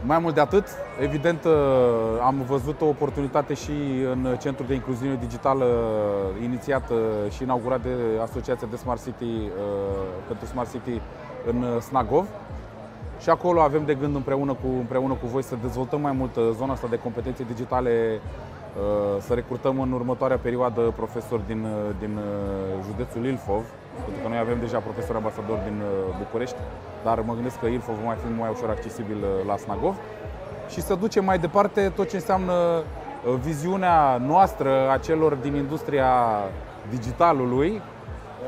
[0.04, 0.68] Mai mult de atât,
[1.02, 1.46] evident,
[2.26, 3.72] am văzut o oportunitate și
[4.12, 5.66] în Centrul de Incluziune Digitală
[6.44, 6.92] inițiat
[7.30, 7.90] și inaugurat de
[8.22, 9.50] Asociația de Smart City
[10.28, 11.02] pentru Smart City
[11.46, 12.28] în Snagov.
[13.20, 16.74] Și acolo avem de gând împreună cu, împreună cu voi să dezvoltăm mai mult zona
[16.74, 18.22] asta de competențe digitale
[19.20, 21.68] să recrutăm în următoarea perioadă profesori din,
[22.00, 22.20] din
[22.86, 23.64] județul Ilfov,
[24.04, 25.82] pentru că noi avem deja profesori ambasadori din
[26.18, 26.56] București,
[27.04, 29.96] dar mă gândesc că Ilfov va fi mai ușor accesibil la Snagov
[30.70, 32.84] și să ducem mai departe tot ce înseamnă
[33.44, 36.10] viziunea noastră a celor din industria
[36.90, 37.82] digitalului.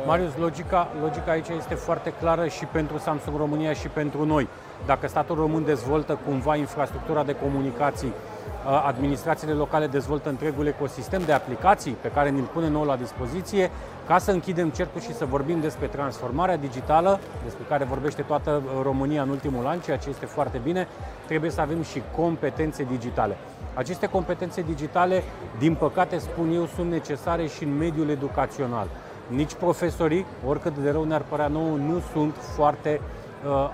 [0.05, 4.47] Marius, logica, logica aici este foarte clară și pentru Samsung România și pentru noi.
[4.86, 8.37] Dacă statul român dezvoltă cumva infrastructura de comunicații Uh,
[8.86, 13.71] administrațiile locale dezvoltă întregul ecosistem de aplicații pe care ne-l pune nou la dispoziție
[14.07, 18.81] ca să închidem cercul și să vorbim despre transformarea digitală, despre care vorbește toată uh,
[18.83, 20.88] România în ultimul an, ceea ce este foarte bine,
[21.25, 23.38] trebuie să avem și competențe digitale.
[23.73, 25.23] Aceste competențe digitale,
[25.60, 28.88] din păcate, spun eu, sunt necesare și în mediul educațional.
[29.27, 33.16] Nici profesorii, oricât de rău ne-ar părea nouă, nu sunt foarte uh,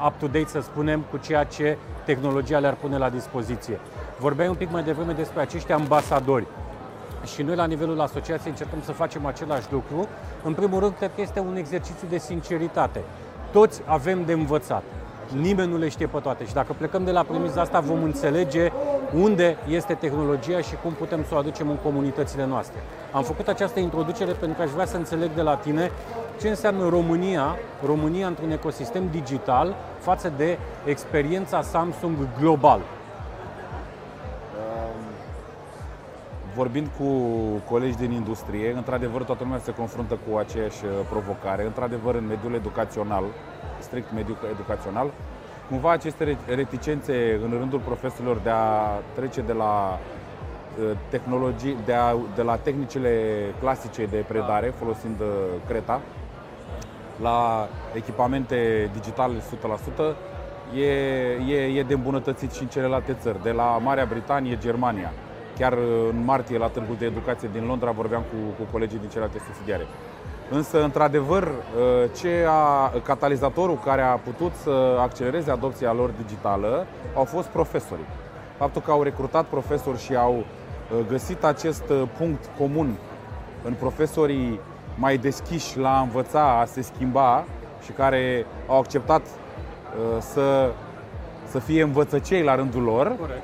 [0.08, 3.80] up-to-date, să spunem, cu ceea ce tehnologia le-ar pune la dispoziție.
[4.20, 6.48] Vorbeai un pic mai devreme despre acești ambasadori.
[7.26, 10.08] Și noi, la nivelul asociației, încercăm să facem același lucru.
[10.44, 13.02] În primul rând, cred că este un exercițiu de sinceritate.
[13.52, 14.84] Toți avem de învățat.
[15.42, 18.72] Nimeni nu le știe pe toate și dacă plecăm de la premiza asta vom înțelege
[19.22, 22.80] unde este tehnologia și cum putem să o aducem în comunitățile noastre.
[23.12, 25.92] Am făcut această introducere pentru că aș vrea să înțeleg de la tine
[26.42, 32.80] ce înseamnă România, România într-un ecosistem digital față de experiența Samsung global.
[36.56, 37.08] vorbind cu
[37.70, 41.66] colegi din industrie, într-adevăr toată lumea se confruntă cu aceeași uh, provocare.
[41.66, 43.24] Într-adevăr, în mediul educațional,
[43.84, 45.08] strict mediul educațional,
[45.70, 50.00] cumva aceste reticențe în rândul profesorilor de a trece de la
[50.80, 53.12] uh, tehnologii, de, a, de la tehnicile
[53.60, 55.28] clasice de predare, folosind uh,
[55.68, 56.02] Creta,
[57.22, 60.16] la echipamente digitale 100%,
[60.76, 60.86] e,
[61.48, 65.12] e, e de îmbunătățit și în celelalte țări, de la Marea Britanie, Germania.
[65.58, 65.74] Chiar
[66.10, 69.86] în martie, la Târgul de Educație din Londra, vorbeam cu, cu colegii din celelalte subsidiare.
[70.54, 71.52] Însă, într-adevăr,
[72.16, 76.86] ce a, catalizatorul care a putut să accelereze adopția lor digitală
[77.16, 78.06] au fost profesorii.
[78.58, 82.98] Faptul că au recrutat profesori și au uh, găsit acest uh, punct comun
[83.64, 84.60] în profesorii
[84.96, 87.44] mai deschiși la a învăța, a se schimba
[87.84, 90.72] și care au acceptat uh, să,
[91.46, 93.16] să fie învățăcei la rândul lor.
[93.20, 93.44] Corect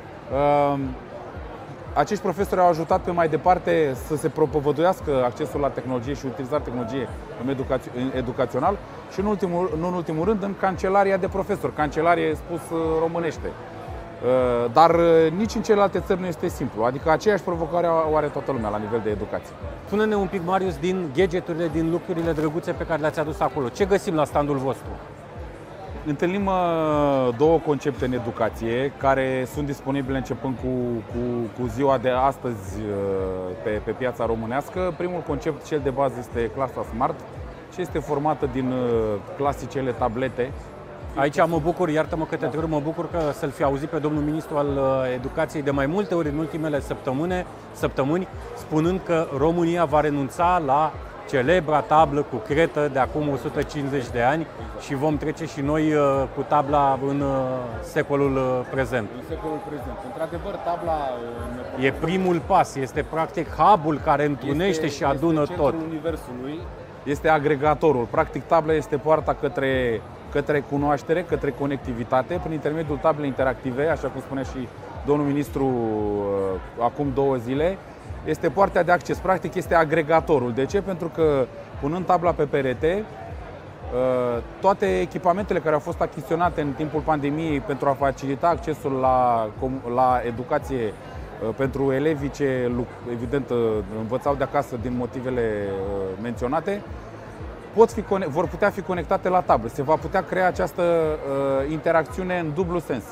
[2.00, 6.66] acești profesori au ajutat pe mai departe să se propovăduiască accesul la tehnologie și utilizarea
[6.66, 7.08] tehnologiei
[7.44, 8.78] în educaț- în educațional
[9.12, 13.48] și în ultimul, nu în ultimul rând în cancelaria de profesori, cancelarie spus uh, românește.
[13.48, 18.28] Uh, dar uh, nici în celelalte țări nu este simplu, adică aceeași provocare o are
[18.28, 19.54] toată lumea la nivel de educație.
[19.86, 23.68] Spune-ne un pic, Marius, din gadgeturile, din lucrurile drăguțe pe care le-ați adus acolo.
[23.68, 24.90] Ce găsim la standul vostru?
[26.06, 30.68] Întâlnim uh, două concepte în educație care sunt disponibile începând cu,
[31.12, 31.20] cu,
[31.62, 34.94] cu ziua de astăzi uh, pe, pe piața românească.
[34.98, 37.20] Primul concept, cel de bază, este clasa Smart
[37.74, 40.52] și este formată din uh, clasicele tablete
[41.16, 44.58] Aici mă bucur, iartă-mă că te mă bucur că să-l fi auzit pe domnul ministru
[44.58, 44.80] al
[45.14, 50.92] educației de mai multe ori în ultimele săptămâni, săptămâni spunând că România va renunța la
[51.30, 54.48] celebra tablă cu cretă de acum 150 de ani
[54.80, 57.28] și vom trece și noi uh, cu tabla în uh,
[57.82, 59.10] secolul uh, prezent.
[59.16, 59.98] În secolul prezent.
[60.06, 60.98] Într-adevăr, tabla...
[61.80, 65.74] E primul pas, este practic hub-ul care întrunește este, și adună este tot.
[65.88, 66.60] universului,
[67.04, 68.08] este agregatorul.
[68.12, 74.22] Practic, tabla este poarta către, către cunoaștere, către conectivitate, prin intermediul tablei interactive, așa cum
[74.22, 74.68] spunea și
[75.06, 75.74] domnul ministru
[76.80, 77.78] acum două zile,
[78.26, 80.54] este poarta de acces, practic este agregatorul.
[80.54, 80.82] De ce?
[80.82, 81.46] Pentru că
[81.82, 83.04] punând tabla pe perete,
[83.94, 89.50] uh, toate echipamentele care au fost achiziționate în timpul pandemiei pentru a facilita accesul la,
[89.96, 92.72] la educație uh, pentru elevii ce,
[93.12, 93.58] evident, uh,
[94.00, 95.68] învățau de acasă din motivele
[96.22, 96.82] menționate,
[97.74, 99.70] pot fi, vor putea fi conectate la tablă.
[99.74, 100.84] Se va putea crea această
[101.70, 103.04] interacțiune în dublu sens.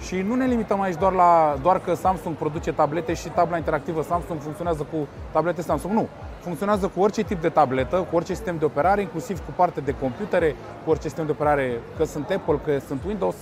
[0.00, 4.02] Și nu ne limităm aici doar, la, doar că Samsung produce tablete și tabla interactivă
[4.02, 4.96] Samsung funcționează cu
[5.30, 5.94] tablete Samsung.
[5.94, 6.08] Nu.
[6.40, 9.94] Funcționează cu orice tip de tabletă, cu orice sistem de operare, inclusiv cu parte de
[10.00, 13.36] computere, cu orice sistem de operare, că sunt Apple, că sunt Windows.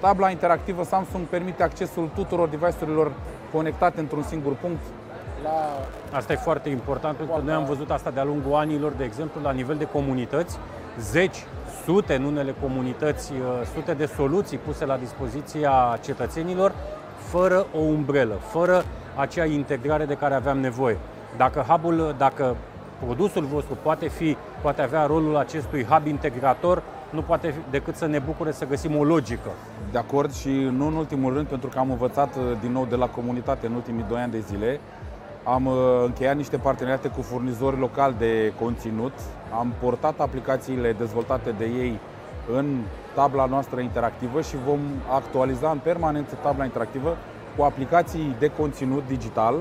[0.00, 3.12] Tabla interactivă Samsung permite accesul tuturor device-urilor
[3.52, 4.80] conectate într-un singur punct
[5.42, 6.16] la...
[6.16, 9.40] Asta e foarte important, pentru că noi am văzut asta de-a lungul anilor, de exemplu,
[9.42, 10.58] la nivel de comunități,
[11.00, 11.46] zeci
[11.88, 16.72] sute în unele comunități, uh, sute de soluții puse la dispoziția cetățenilor,
[17.16, 20.98] fără o umbrelă, fără acea integrare de care aveam nevoie.
[21.36, 22.56] Dacă hubul, dacă
[23.04, 28.18] produsul vostru poate fi, poate avea rolul acestui hub integrator, nu poate decât să ne
[28.18, 29.50] bucure să găsim o logică.
[29.92, 32.96] De acord și nu în ultimul rând, pentru că am învățat uh, din nou de
[32.96, 34.80] la comunitate în ultimii doi ani de zile,
[35.54, 39.12] am uh, încheiat niște parteneriate cu furnizori locali de conținut,
[39.58, 41.98] am portat aplicațiile dezvoltate de ei
[42.52, 42.78] în
[43.14, 44.80] tabla noastră interactivă și vom
[45.10, 47.16] actualiza în permanență tabla interactivă
[47.56, 49.54] cu aplicații de conținut digital,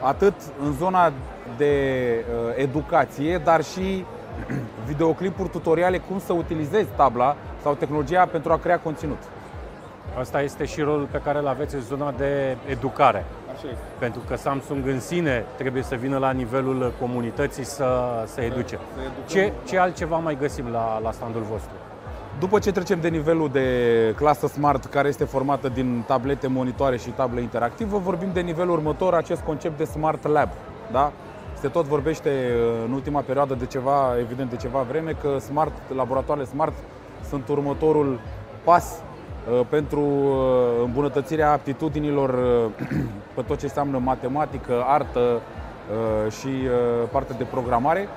[0.00, 1.12] atât în zona
[1.56, 1.74] de
[2.18, 4.04] uh, educație, dar și
[4.88, 9.22] videoclipuri tutoriale cum să utilizezi tabla sau tehnologia pentru a crea conținut.
[10.18, 13.24] Asta este și rolul pe care îl aveți în zona de educare.
[13.56, 13.84] Așa este.
[13.98, 18.78] Pentru că Samsung în sine trebuie să vină la nivelul comunității să, să educe.
[18.94, 19.24] să educăm.
[19.26, 21.72] Ce, ce altceva mai găsim la, la standul vostru?
[22.38, 23.68] După ce trecem de nivelul de
[24.16, 29.14] clasă smart, care este formată din tablete, monitoare și tablă interactivă, vorbim de nivelul următor,
[29.14, 30.48] acest concept de Smart Lab.
[30.92, 31.12] Da?
[31.60, 32.30] Se tot vorbește
[32.86, 36.72] în ultima perioadă de ceva, evident de ceva vreme, că smart, laboratoarele smart
[37.28, 38.20] sunt următorul
[38.64, 39.13] pas uh,
[39.68, 42.86] pentru uh, îmbunătățirea aptitudinilor uh,
[43.34, 48.08] pe tot ce înseamnă matematică, artă uh, și uh, partea de programare.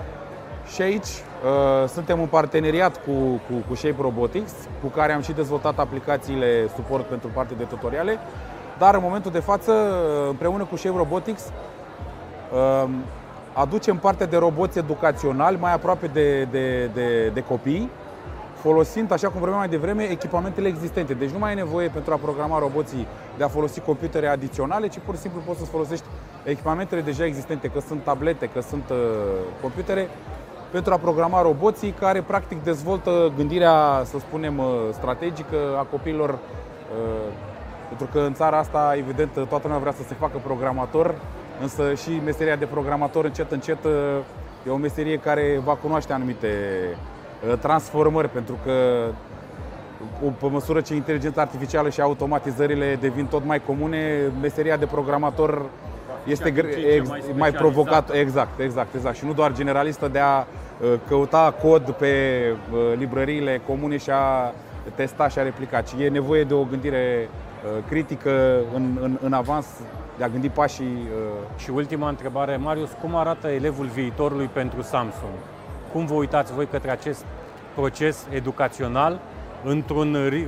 [0.74, 5.32] Și aici uh, suntem în parteneriat cu, cu, cu Shape Robotics, cu care am și
[5.32, 8.18] dezvoltat aplicațiile suport pentru partea de tutoriale,
[8.78, 11.52] dar în momentul de față, uh, împreună cu Shape Robotics,
[12.54, 12.90] uh,
[13.54, 17.90] aducem partea de roboți educaționali mai aproape de, de, de, de copii,
[18.58, 21.14] folosind, așa cum vorbeam mai devreme, echipamentele existente.
[21.14, 25.00] Deci nu mai e nevoie pentru a programa roboții de a folosi computere adiționale, ci
[25.06, 26.06] pur și simplu poți să folosești
[26.44, 28.98] echipamentele deja existente, că sunt tablete, că sunt uh,
[29.62, 30.10] computere,
[30.72, 36.30] pentru a programa roboții care practic dezvoltă gândirea, să spunem, uh, strategică a copiilor.
[36.30, 37.32] uh,
[37.88, 41.16] Pentru că în țara asta, evident, toată lumea vrea să se facă programator,
[41.62, 43.92] însă și meseria de programator încet, încet uh,
[44.68, 46.48] e o meserie care va cunoaște anumite
[46.92, 47.17] uh,
[47.60, 48.72] transformări, pentru că
[50.22, 55.62] cu- pe măsură ce inteligența artificială și automatizările devin tot mai comune, meseria de programator
[56.24, 58.04] este din gre- ce în ce ex- mai mai provocat.
[58.04, 58.18] specializată.
[58.18, 59.16] Exact, exact, exact.
[59.16, 62.08] Și nu doar generalistă de a uh, căuta cod pe
[62.74, 64.54] uh, librăriile comune și a
[64.96, 69.34] testa și a replica, ci e nevoie de o gândire uh, critică în, în, în
[69.34, 69.66] avans,
[70.18, 75.34] de a gândi pașii uh, Și ultima întrebare, Marius, cum arată elevul viitorului pentru Samsung?
[75.98, 77.26] Cum vă uitați voi către acest
[77.76, 79.20] proces educațional
[79.64, 80.48] într-un, ri-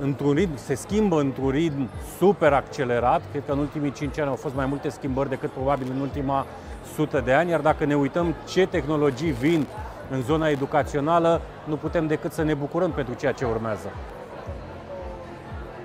[0.00, 3.22] într-un ritm, se schimbă într-un ritm super accelerat.
[3.30, 6.46] Cred că în ultimii 5 ani au fost mai multe schimbări decât probabil în ultima
[6.94, 9.66] sută de ani, iar dacă ne uităm ce tehnologii vin
[10.10, 13.88] în zona educațională, nu putem decât să ne bucurăm pentru ceea ce urmează.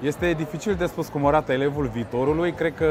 [0.02, 2.52] Este dificil de spus cum arată elevul viitorului.
[2.52, 2.88] Cred că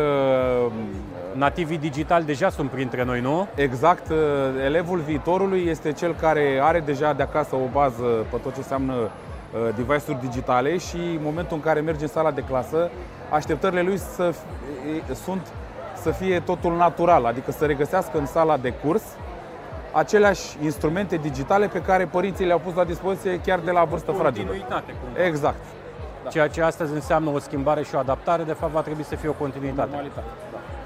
[1.32, 3.48] Nativii digitali deja sunt printre noi, nu?
[3.54, 4.16] exact uh,
[4.64, 8.94] elevul viitorului este cel care are deja de acasă o bază pe tot ce înseamnă
[8.94, 12.90] uh, device-uri digitale și în momentul în care merge în sala de clasă,
[13.30, 15.46] așteptările lui să fie, sunt
[16.02, 19.02] să fie totul natural, adică să regăsească în sala de curs
[19.92, 24.52] aceleași instrumente digitale pe care părinții le-au pus la dispoziție chiar de la vârstă fragedă.
[25.26, 25.56] Exact.
[26.30, 29.28] Ceea ce astăzi înseamnă o schimbare și o adaptare, de fapt va trebui să fie
[29.28, 30.10] o continuitate.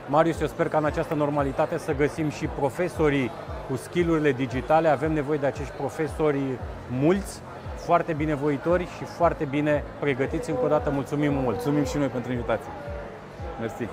[0.06, 3.30] Marius, eu sper că în această normalitate să găsim și profesorii
[3.68, 4.88] cu skillurile digitale.
[4.88, 6.40] Avem nevoie de acești profesori
[6.90, 7.40] mulți,
[7.76, 10.50] foarte binevoitori și foarte bine pregătiți.
[10.50, 11.44] Încă o dată mulțumim mult!
[11.44, 12.70] Mulțumim și noi pentru invitație.
[13.60, 13.88] Mersi.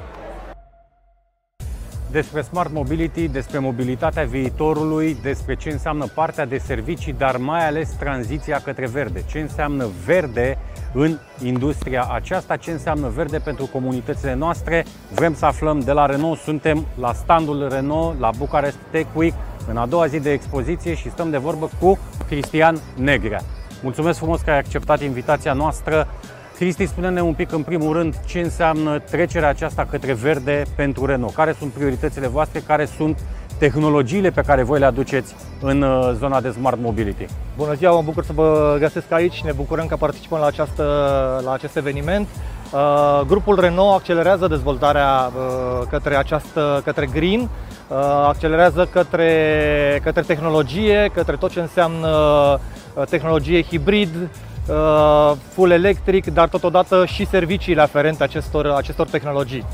[2.12, 7.90] Despre Smart Mobility, despre mobilitatea viitorului, despre ce înseamnă partea de servicii, dar mai ales
[7.90, 9.24] tranziția către verde.
[9.30, 10.58] Ce înseamnă verde
[10.94, 14.86] în industria aceasta, ce înseamnă verde pentru comunitățile noastre.
[15.14, 19.34] Vrem să aflăm de la Renault, suntem la standul Renault la Bucharest Tech Week,
[19.70, 23.42] în a doua zi de expoziție și stăm de vorbă cu Cristian Negrea.
[23.82, 26.08] Mulțumesc frumos că ai acceptat invitația noastră.
[26.58, 31.34] Cristi, spune-ne un pic în primul rând ce înseamnă trecerea aceasta către verde pentru Renault.
[31.34, 33.20] Care sunt prioritățile voastre, care sunt
[33.58, 37.26] tehnologiile pe care voi le aduceți în uh, zona de smart mobility.
[37.58, 39.42] Bună ziua, mă bucur să vă găsesc aici.
[39.42, 40.84] Ne bucurăm că participăm la, această,
[41.44, 42.28] la acest eveniment.
[42.72, 51.12] Uh, Grupul Renault accelerează dezvoltarea uh, către, această, către green, uh, accelerează către, către tehnologie,
[51.14, 52.08] către tot ce înseamnă
[52.94, 54.28] uh, tehnologie hibrid, uh,
[55.50, 59.66] full electric, dar totodată și serviciile aferente acestor, acestor tehnologii.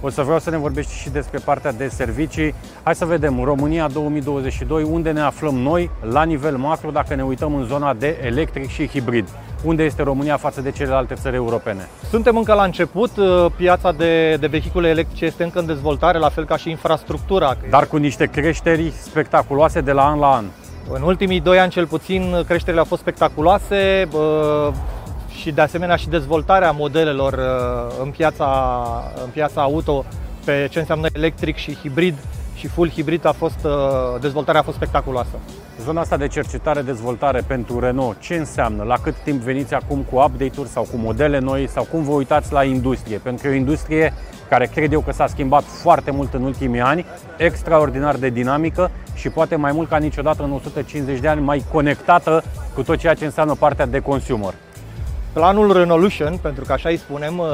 [0.00, 2.54] O să vreau să ne vorbești și despre partea de servicii.
[2.82, 7.54] Hai să vedem, România 2022, unde ne aflăm noi la nivel macro dacă ne uităm
[7.54, 9.28] în zona de electric și hibrid.
[9.64, 11.88] Unde este România față de celelalte țări europene?
[12.10, 16.28] Suntem încă la început, uh, piața de, de vehicule electrice este încă în dezvoltare, la
[16.28, 17.56] fel ca și infrastructura.
[17.70, 20.44] Dar cu niște creșteri spectaculoase de la an la an.
[20.88, 24.72] În ultimii doi ani cel puțin creșterile au fost spectaculoase uh,
[25.28, 28.82] și de asemenea și dezvoltarea modelelor uh, în piața,
[29.24, 30.04] în piața auto
[30.44, 32.14] pe ce înseamnă electric și hibrid
[32.54, 33.70] și full hibrid a fost, uh,
[34.20, 35.38] dezvoltarea a fost spectaculoasă.
[35.84, 38.82] Zona asta de cercetare, dezvoltare pentru Renault, ce înseamnă?
[38.82, 42.52] La cât timp veniți acum cu update-uri sau cu modele noi sau cum vă uitați
[42.52, 43.18] la industrie?
[43.18, 44.12] Pentru că e o industrie
[44.48, 47.04] care cred eu că s-a schimbat foarte mult în ultimii ani,
[47.36, 52.42] extraordinar de dinamică și poate mai mult ca niciodată în 150 de ani mai conectată
[52.74, 54.54] cu tot ceea ce înseamnă partea de consumer.
[55.34, 57.46] Planul Renolution, pentru că așa îi spunem uh,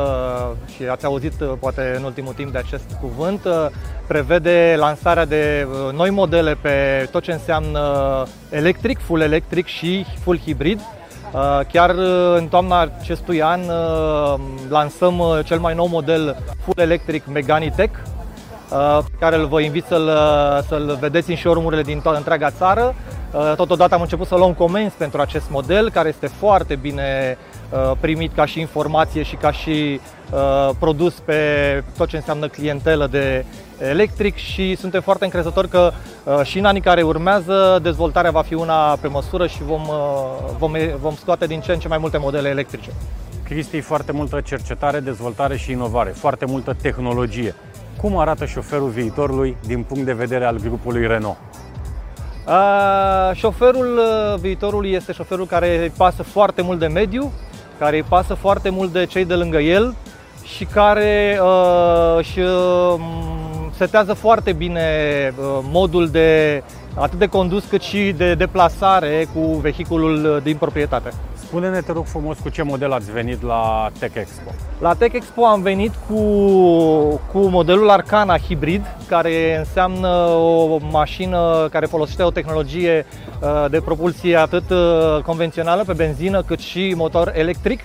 [0.75, 3.67] și ați auzit uh, poate în ultimul timp de acest cuvânt, uh,
[4.07, 7.81] prevede lansarea de noi modele pe tot ce înseamnă
[8.51, 10.81] electric, full electric și full hibrid.
[11.73, 11.91] Chiar
[12.37, 13.61] în toamna acestui an
[14.69, 17.99] lansăm cel mai nou model full electric Megane Tech,
[19.05, 20.11] pe care îl vă invit să-l,
[20.69, 22.95] să-l vedeți în showroom-urile din toată întreaga țară.
[23.57, 27.50] Totodată am început să luăm comenzi pentru acest model, care este foarte bine Uh,
[28.01, 30.01] primit ca și informație și ca și
[30.33, 31.35] uh, produs pe
[31.97, 33.45] tot ce înseamnă clientelă de
[33.79, 35.93] electric și suntem foarte încrezători că
[36.25, 39.83] uh, și în anii care urmează dezvoltarea va fi una pe măsură și vom,
[40.59, 42.91] vom, vom scoate din ce în ce mai multe modele electrice.
[43.45, 47.55] Cristi, foarte multă cercetare, dezvoltare și inovare, foarte multă tehnologie.
[48.01, 51.37] Cum arată șoferul viitorului din punct de vedere al grupului Renault?
[52.47, 54.01] Uh, șoferul
[54.41, 57.33] viitorului este șoferul care pasă foarte mult de mediu,
[57.81, 59.95] care îi pasă foarte mult de cei de lângă el
[60.45, 63.01] și care uh, își uh,
[63.77, 64.81] setează foarte bine
[65.39, 66.63] uh, modul de
[66.95, 71.11] atât de condus cât și de deplasare cu vehiculul din proprietate.
[71.35, 74.51] Spune-ne, te rog frumos, cu ce model ați venit la Tech Expo?
[74.79, 76.23] La Tech Expo am venit cu,
[77.33, 83.30] cu modelul Arcana Hybrid, care înseamnă o mașină care folosește o tehnologie uh,
[83.71, 87.81] de propulsie atât uh, convențională pe benzină cât și motor electric.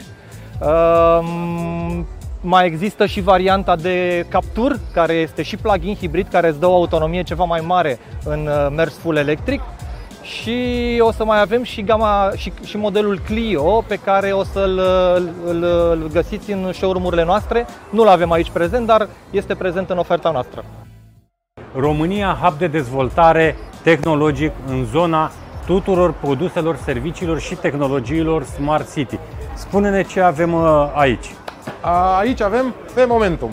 [0.60, 2.06] Um,
[2.42, 6.76] mai există și varianta de Captur, care este și plug-in hibrid, care îți dă o
[6.76, 9.62] autonomie ceva mai mare în uh, mers full electric
[10.22, 10.58] și
[11.00, 14.80] o să mai avem și, gama, și, și modelul Clio pe care o să-l
[15.46, 17.66] îl, îl găsiți în showroom-urile noastre.
[17.90, 20.66] Nu-l avem aici prezent, dar este prezent în oferta noastră.
[21.76, 25.32] România, hub de dezvoltare tehnologic în zona
[25.66, 29.20] tuturor produselor, serviciilor și tehnologiilor Smart City.
[29.56, 31.36] Spune-ne ce avem uh, aici.
[32.18, 33.50] Aici avem pe Momentum.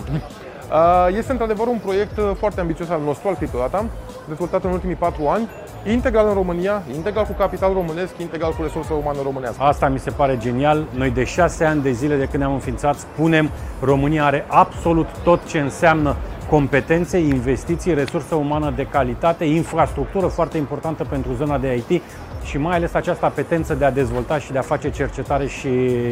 [1.16, 3.84] Este într-adevăr un proiect uh, foarte ambițios al nostru, al Cryptodata,
[4.28, 5.48] dezvoltat în ultimii patru ani
[5.84, 9.62] integral în România, integral cu capital românesc, integral cu resursă umană românească.
[9.62, 10.84] Asta mi se pare genial.
[10.96, 15.46] Noi de șase ani de zile de când ne-am înființat spunem România are absolut tot
[15.46, 16.16] ce înseamnă
[16.52, 22.02] competențe, investiții, resursă umană de calitate, infrastructură foarte importantă pentru zona de IT
[22.44, 25.68] și mai ales această apetență de a dezvolta și de a face cercetare și,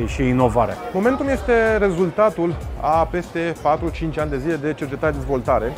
[0.07, 0.74] și inovare.
[0.92, 3.59] Momentul este rezultatul a peste 4-5
[4.16, 5.72] ani de zile de cercetare-dezvoltare.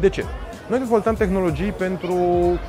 [0.00, 0.24] De ce?
[0.66, 2.14] Noi dezvoltăm tehnologii pentru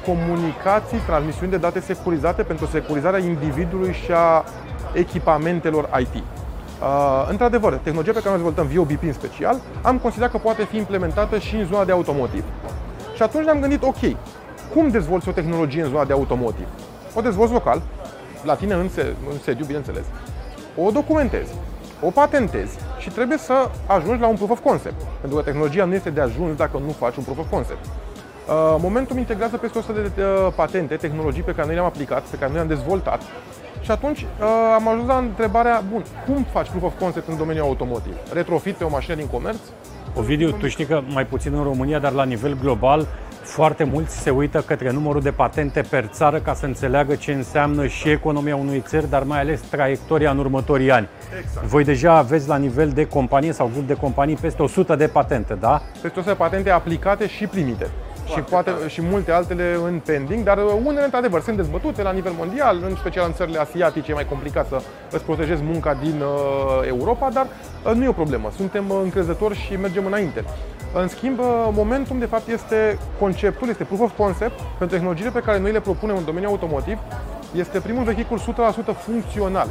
[0.06, 4.44] comunicații, transmisiuni de date securizate, pentru securizarea individului și a
[4.94, 6.24] echipamentelor IT.
[6.82, 10.78] Uh, într-adevăr, tehnologia pe care o dezvoltăm, VOBP în special, am considerat că poate fi
[10.78, 12.44] implementată și în zona de automotiv.
[13.16, 13.98] Și atunci ne-am gândit, ok,
[14.74, 16.68] cum dezvolți o tehnologie în zona de automotiv?
[17.14, 17.82] O dezvolți local,
[18.44, 18.90] la tine în,
[19.30, 20.06] în sediu, bineînțeles.
[20.76, 21.54] O documentezi,
[22.02, 25.02] o patentezi și trebuie să ajungi la un proof of concept.
[25.20, 27.86] Pentru că tehnologia nu este de ajuns dacă nu faci un proof of concept.
[27.86, 32.36] Uh, Momentum integrează peste 100 de uh, patente, tehnologii pe care noi le-am aplicat, pe
[32.36, 33.22] care noi le-am dezvoltat
[33.82, 37.66] și atunci uh, am ajuns la întrebarea, bun, cum faci proof of concept în domeniul
[37.66, 38.16] automotiv?
[38.34, 39.60] Retrofit pe o mașină din comerț?
[40.16, 43.08] Ovidiu, tu știi că mai puțin în România, dar la nivel global,
[43.42, 47.88] foarte mulți se uită către numărul de patente per țară ca să înțeleagă ce înseamnă
[47.88, 51.08] și economia unui țări, dar mai ales traiectoria în următorii ani.
[51.40, 51.66] Exact.
[51.66, 55.54] Voi deja aveți la nivel de companie sau grup de companii peste 100 de patente,
[55.54, 55.82] da?
[55.92, 57.88] Peste 100 de patente aplicate și primite
[58.34, 62.78] și, poate, și multe altele în pending, dar unele, într-adevăr, sunt dezbătute la nivel mondial,
[62.90, 67.30] în special în țările asiatice, e mai complicat să îți protejezi munca din uh, Europa,
[67.30, 67.48] dar
[67.86, 68.52] uh, nu e o problemă.
[68.56, 70.44] Suntem uh, încrezători și mergem înainte.
[70.94, 75.40] În schimb, uh, Momentum, de fapt, este conceptul, este proof of concept pentru tehnologiile pe
[75.40, 76.98] care noi le propunem în domeniul automotiv.
[77.56, 78.42] Este primul vehicul 100%
[78.98, 79.68] funcțional,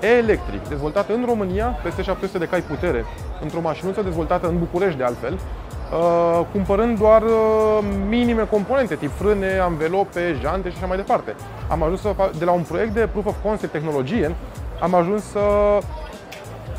[0.00, 3.04] electric, dezvoltat în România, peste 700 de cai putere,
[3.42, 5.38] într-o mașinuță dezvoltată în București, de altfel,
[5.92, 7.78] Uh, cumpărând doar uh,
[8.08, 11.34] minime componente, tip frâne, anvelope, jante și așa mai departe.
[11.68, 14.34] Am ajuns să fac, de la un proiect de proof of concept tehnologie,
[14.80, 15.40] am ajuns să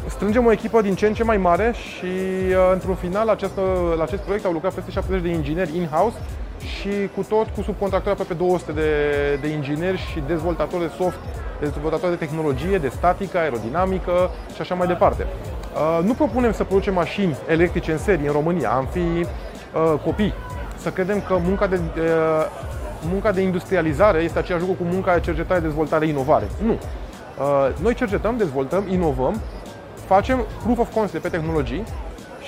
[0.07, 3.53] strângem o echipă din ce în ce mai mare și uh, într-un final acest,
[3.97, 6.17] la acest proiect au lucrat peste 70 de ingineri in-house
[6.61, 8.89] și cu tot cu subcontractori aproape 200 de,
[9.41, 11.17] de ingineri și dezvoltatori de soft,
[11.59, 15.25] dezvoltatori de tehnologie, de statică, aerodinamică și așa mai departe.
[15.73, 20.33] Uh, nu propunem să producem mașini electrice în serie în România, am fi uh, copii.
[20.77, 22.45] Să credem că munca de, uh,
[23.09, 26.47] munca de industrializare este aceeași lucru cu munca de cercetare, dezvoltare, inovare.
[26.63, 26.71] Nu.
[26.71, 29.41] Uh, noi cercetăm, dezvoltăm, inovăm,
[30.05, 31.83] facem proof of concept pe tehnologii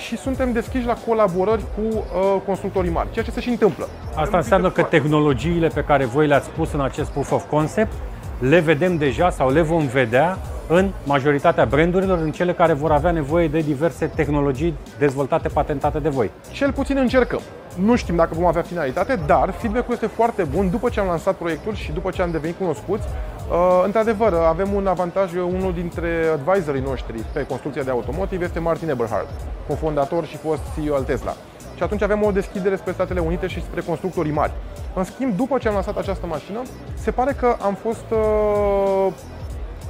[0.06, 3.88] și suntem deschiși la colaborări cu uh, constructorii mari, ceea ce se și întâmplă.
[4.16, 7.92] Asta înseamnă că tehnologiile pe care voi le-ați pus în acest proof of concept
[8.40, 10.38] le vedem deja sau le vom vedea
[10.68, 16.10] în majoritatea brandurilor, în cele care vor avea nevoie de diverse tehnologii dezvoltate, patentate de
[16.10, 16.32] voi.
[16.52, 17.40] Cel puțin încercăm.
[17.76, 21.36] Nu știm dacă vom avea finalitate, dar feedback-ul este foarte bun după ce am lansat
[21.36, 23.08] proiectul și după ce am devenit cunoscuți.
[23.50, 28.90] Uh, într-adevăr, avem un avantaj, unul dintre advisorii noștri pe construcția de automotive este Martin
[28.90, 29.28] Eberhard,
[29.68, 31.34] cofondator și fost CEO al Tesla.
[31.76, 34.52] Și atunci avem o deschidere spre Statele Unite și spre constructorii mari.
[34.94, 36.62] În schimb, după ce am lansat această mașină,
[36.94, 39.14] se pare că am fost, uh,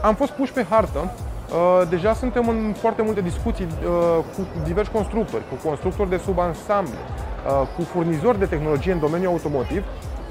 [0.02, 1.12] am fost puși pe hartă
[1.50, 6.94] Uh, deja suntem în foarte multe discuții uh, cu diversi constructori, cu constructori de subansamble,
[6.94, 9.84] uh, cu furnizori de tehnologie în domeniul automotiv.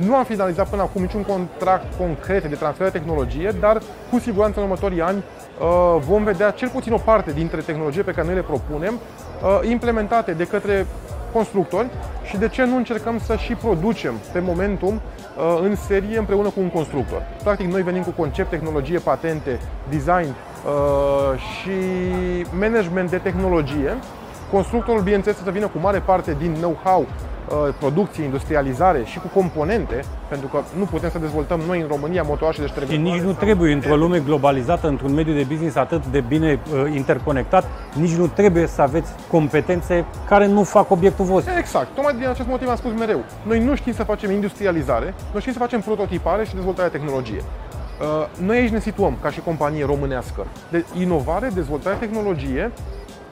[0.07, 3.81] Nu am finalizat până acum niciun contract concret de transfer de tehnologie, dar
[4.11, 5.23] cu siguranță în următorii ani
[5.99, 8.99] vom vedea cel puțin o parte dintre tehnologie pe care noi le propunem
[9.63, 10.87] implementate de către
[11.33, 11.87] constructori
[12.25, 15.01] și de ce nu încercăm să și producem pe momentum
[15.63, 17.23] în serie împreună cu un constructor.
[17.43, 20.35] Practic noi venim cu concept, tehnologie, patente, design
[20.65, 21.71] Uh, și
[22.59, 23.97] management de tehnologie.
[24.53, 27.09] Constructorul, bineînțeles, să vină cu mare parte din know-how, uh,
[27.79, 32.63] producție, industrializare și cu componente, pentru că nu putem să dezvoltăm noi în România motoașe
[32.63, 36.61] de Și nici nu trebuie, într-o lume globalizată, într-un mediu de business atât de bine
[36.73, 41.53] uh, interconectat, nici nu trebuie să aveți competențe care nu fac obiectul vostru.
[41.59, 41.95] Exact.
[41.95, 43.25] Tocmai din acest motiv am spus mereu.
[43.43, 47.43] Noi nu știm să facem industrializare, noi știm să facem prototipare și dezvoltarea tehnologie.
[48.01, 52.73] Uh, noi aici ne situăm ca și companie românească de inovare, dezvoltare, tehnologie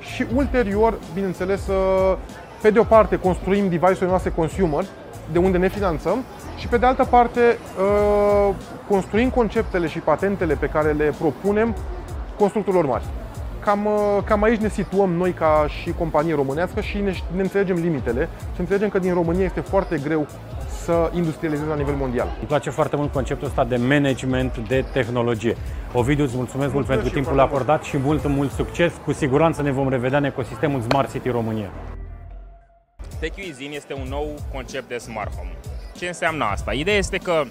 [0.00, 2.16] și ulterior, bineînțeles, uh,
[2.62, 4.84] pe de o parte construim device-urile noastre consumer,
[5.32, 6.24] de unde ne finanțăm,
[6.56, 8.54] și pe de altă parte uh,
[8.88, 11.74] construim conceptele și patentele pe care le propunem
[12.38, 13.04] constructorilor mari.
[13.60, 13.88] Cam,
[14.24, 18.60] cam aici ne situăm noi ca și companie românească și ne, ne înțelegem limitele și
[18.60, 20.26] înțelegem că din România este foarte greu
[20.84, 22.26] să industrializeze la nivel mondial.
[22.38, 25.56] Îmi place foarte mult conceptul ăsta de management de tehnologie.
[25.92, 28.92] Ovidiu, îți mulțumesc, mulțumesc mult pentru timpul acordat și mult, mult succes.
[29.04, 31.70] Cu siguranță ne vom revedea în ecosistemul Smart City România.
[33.18, 35.56] TechUizin este un nou concept de smart home.
[35.96, 36.72] Ce înseamnă asta?
[36.72, 37.44] Ideea este că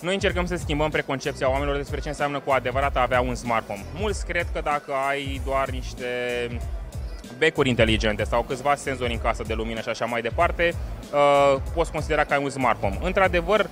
[0.00, 3.66] noi încercăm să schimbăm preconcepția oamenilor despre ce înseamnă cu adevărat a avea un smart
[3.66, 3.84] home.
[3.94, 6.06] Mulți cred că dacă ai doar niște
[7.38, 10.74] becuri inteligente sau câțiva senzori în casă de lumină și așa mai departe,
[11.12, 12.98] uh, poți considera că ai un smart home.
[13.02, 13.68] Într-adevăr,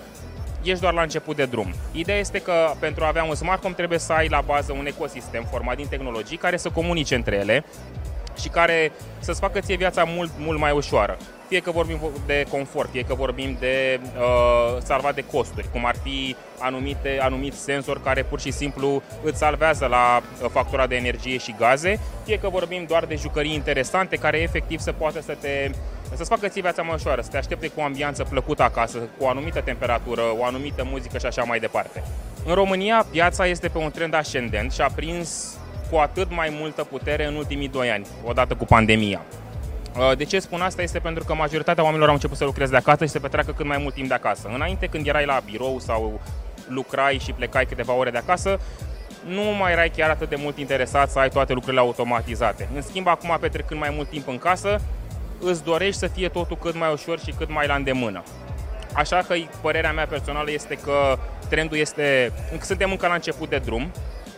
[0.62, 1.74] ești doar la început de drum.
[1.92, 4.86] Ideea este că pentru a avea un smart home trebuie să ai la bază un
[4.86, 7.64] ecosistem format din tehnologii care să comunice între ele
[8.40, 11.16] și care să-ți facă ție viața mult, mult mai ușoară.
[11.48, 15.94] Fie că vorbim de confort, fie că vorbim de uh, salvat de costuri, cum ar
[16.02, 21.38] fi anumite, anumit sensor care pur și simplu îți salvează la uh, factura de energie
[21.38, 25.70] și gaze, fie că vorbim doar de jucării interesante care efectiv să poată să te
[26.14, 29.24] să-ți facă ție viața mai ușoară, să te aștepte cu o ambianță plăcută acasă, cu
[29.24, 32.02] o anumită temperatură, o anumită muzică și așa mai departe.
[32.46, 35.56] În România, piața este pe un trend ascendent și a prins
[35.92, 39.20] cu atât mai multă putere în ultimii doi ani, odată cu pandemia.
[39.96, 40.82] Uh, de ce spun asta?
[40.82, 43.66] Este pentru că majoritatea oamenilor au început să lucreze de acasă și să petreacă cât
[43.66, 44.50] mai mult timp de acasă.
[44.54, 46.20] Înainte, când erai la birou sau
[46.68, 48.60] lucrai și plecai câteva ore de acasă,
[49.26, 52.68] nu mai erai chiar atât de mult interesat să ai toate lucrurile automatizate.
[52.74, 54.80] În schimb, acum petrecând mai mult timp în casă,
[55.40, 58.22] îți dorești să fie totul cât mai ușor și cât mai la îndemână.
[58.94, 61.18] Așa că părerea mea personală este că
[61.48, 63.90] trendul este, suntem încă la început de drum,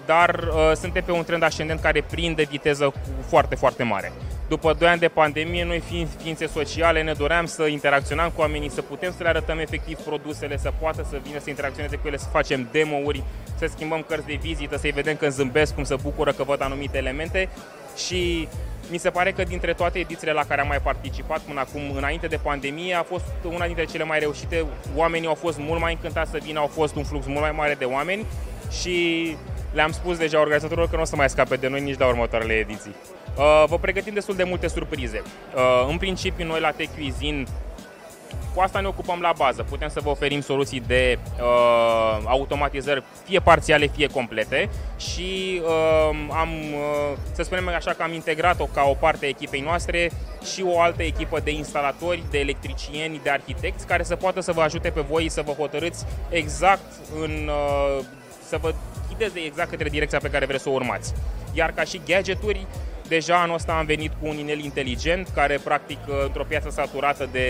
[0.07, 2.93] dar uh, suntem pe un trend ascendent care prinde viteză
[3.29, 4.13] foarte, foarte mare.
[4.49, 8.71] După 2 ani de pandemie, noi fiind ființe sociale, ne doream să interacționăm cu oamenii,
[8.71, 12.17] să putem să le arătăm efectiv produsele, să poată să vină să interacționeze cu ele,
[12.17, 13.23] să facem demo-uri,
[13.59, 16.97] să schimbăm cărți de vizită, să-i vedem când zâmbesc, cum se bucură că văd anumite
[16.97, 17.49] elemente
[17.97, 18.49] și
[18.91, 22.27] mi se pare că dintre toate edițiile la care am mai participat până acum, înainte
[22.27, 24.65] de pandemie, a fost una dintre cele mai reușite.
[24.97, 27.75] Oamenii au fost mult mai încântați să vină, au fost un flux mult mai mare
[27.75, 28.27] de oameni
[28.81, 29.37] și
[29.75, 32.53] le-am spus deja organizatorilor că nu o să mai scape de noi nici la următoarele
[32.53, 32.95] ediții.
[33.37, 35.23] Uh, vă pregătim destul de multe surprize.
[35.55, 37.45] Uh, în principiu, noi la Tech Cuisine
[38.55, 39.63] cu asta ne ocupăm la bază.
[39.63, 44.69] Putem să vă oferim soluții de uh, automatizări fie parțiale, fie complete
[44.99, 49.61] și uh, am, uh, să spunem așa că am integrat-o ca o parte a echipei
[49.61, 50.11] noastre
[50.55, 54.61] și o altă echipă de instalatori, de electricieni, de arhitecți care să poată să vă
[54.61, 58.05] ajute pe voi să vă hotărâți exact în, uh,
[58.49, 58.75] să vă
[59.09, 61.15] ghideze exact către direcția pe care vreți să o urmați.
[61.53, 62.67] Iar ca și gadgeturi,
[63.09, 67.49] deja anul ăsta am venit cu un inel inteligent care practic într-o piață saturată de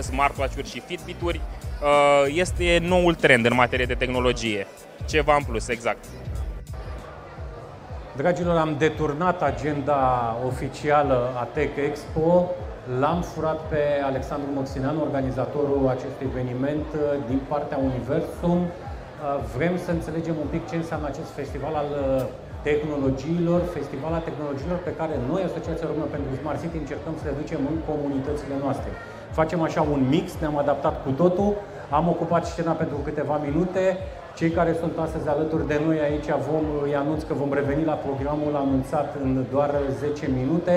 [0.00, 1.40] smartwatch-uri și Fitbit-uri
[1.82, 4.66] uh, este noul trend în materie de tehnologie.
[5.06, 6.04] Ceva în plus, exact.
[8.16, 12.50] Dragilor, am deturnat agenda oficială a Tech Expo.
[12.98, 16.86] L-am furat pe Alexandru Moxineanu, organizatorul acestui eveniment
[17.28, 18.66] din partea Universum.
[19.56, 22.02] Vrem să înțelegem un pic ce înseamnă acest festival al uh,
[22.68, 27.38] tehnologiilor, festival al tehnologiilor pe care noi, Asociația Română pentru Smart City, încercăm să le
[27.40, 28.90] ducem în comunitățile noastre.
[29.38, 31.50] Facem așa un mix, ne-am adaptat cu totul,
[31.98, 33.84] am ocupat scena pentru câteva minute,
[34.38, 37.96] cei care sunt astăzi alături de noi aici vom, îi anunț că vom reveni la
[38.06, 40.74] programul anunțat în doar 10 minute,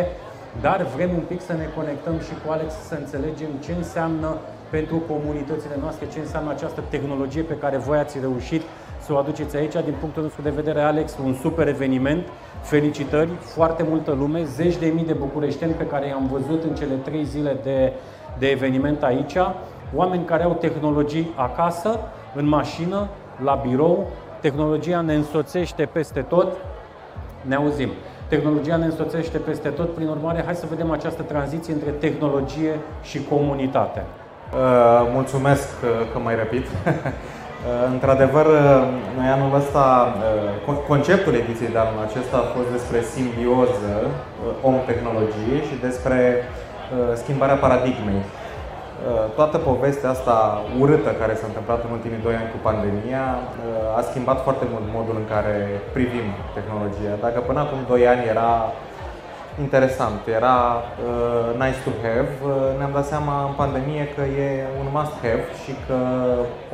[0.65, 4.29] dar vrem un pic să ne conectăm și cu Alex să înțelegem ce înseamnă
[4.69, 8.61] pentru comunitățile noastre, ce înseamnă această tehnologie pe care voi ați reușit
[8.99, 9.73] să o aduceți aici.
[9.73, 12.27] Din punctul nostru de vedere, Alex, un super eveniment.
[12.61, 16.93] Felicitări, foarte multă lume, zeci de mii de bucureșteni pe care i-am văzut în cele
[16.93, 17.93] trei zile de,
[18.37, 19.37] de eveniment aici.
[19.95, 21.99] Oameni care au tehnologii acasă,
[22.35, 23.07] în mașină,
[23.43, 24.07] la birou.
[24.41, 26.57] Tehnologia ne însoțește peste tot.
[27.41, 27.89] Ne auzim.
[28.27, 33.23] Tehnologia ne însoțește peste tot, prin urmare, hai să vedem această tranziție între tehnologie și
[33.23, 34.03] comunitate.
[34.53, 34.59] Uh,
[35.17, 36.65] mulțumesc uh, că mai repet.
[37.57, 38.45] Uh, într-adevăr,
[39.17, 39.85] noi anul ăsta,
[40.91, 43.95] conceptul ediției de anul acesta a fost despre simbioză
[44.69, 46.19] om-tehnologie și despre
[47.21, 48.21] schimbarea paradigmei.
[49.37, 50.35] Toată povestea asta
[50.81, 53.25] urâtă care s-a întâmplat în ultimii doi ani cu pandemia
[53.97, 55.55] a schimbat foarte mult modul în care
[55.95, 56.27] privim
[56.57, 57.13] tehnologia.
[57.25, 58.51] Dacă până acum doi ani era
[59.65, 60.19] interesant.
[60.39, 62.29] Era uh, nice to have.
[62.43, 64.47] Uh, ne-am dat seama în pandemie că e
[64.81, 65.97] un must have și că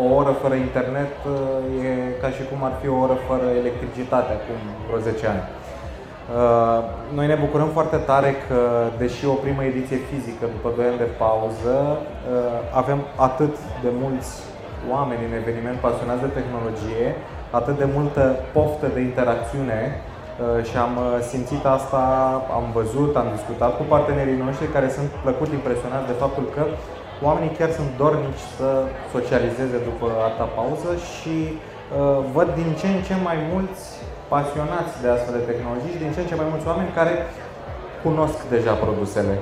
[0.03, 4.31] o oră fără internet uh, e ca și cum ar fi o oră fără electricitate
[4.39, 5.43] acum vreo 10 ani.
[5.43, 6.79] Uh,
[7.17, 8.59] noi ne bucurăm foarte tare că,
[8.97, 14.31] deși o primă ediție fizică după 2 ani de pauză, uh, avem atât de mulți
[14.93, 17.07] oameni în eveniment pasionați de tehnologie,
[17.59, 18.23] atât de multă
[18.53, 20.12] poftă de interacțiune Uh,
[20.67, 22.01] și am uh, simțit asta,
[22.57, 26.63] am văzut, am discutat cu partenerii noștri care sunt plăcut impresionați de faptul că
[27.27, 28.69] oamenii chiar sunt dornici să
[29.15, 33.83] socializeze după atâta pauză și uh, văd din ce în ce mai mulți
[34.33, 37.13] pasionați de astfel de tehnologii și din ce în ce mai mulți oameni care
[38.05, 39.35] cunosc deja produsele.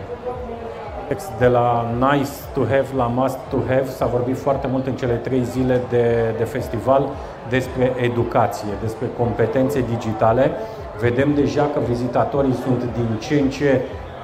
[1.37, 1.67] De la
[1.99, 5.81] nice to have la must to have s-a vorbit foarte mult în cele trei zile
[5.89, 6.05] de,
[6.37, 7.03] de festival
[7.49, 10.51] despre educație, despre competențe digitale
[11.01, 13.81] Vedem deja că vizitatorii sunt din ce în ce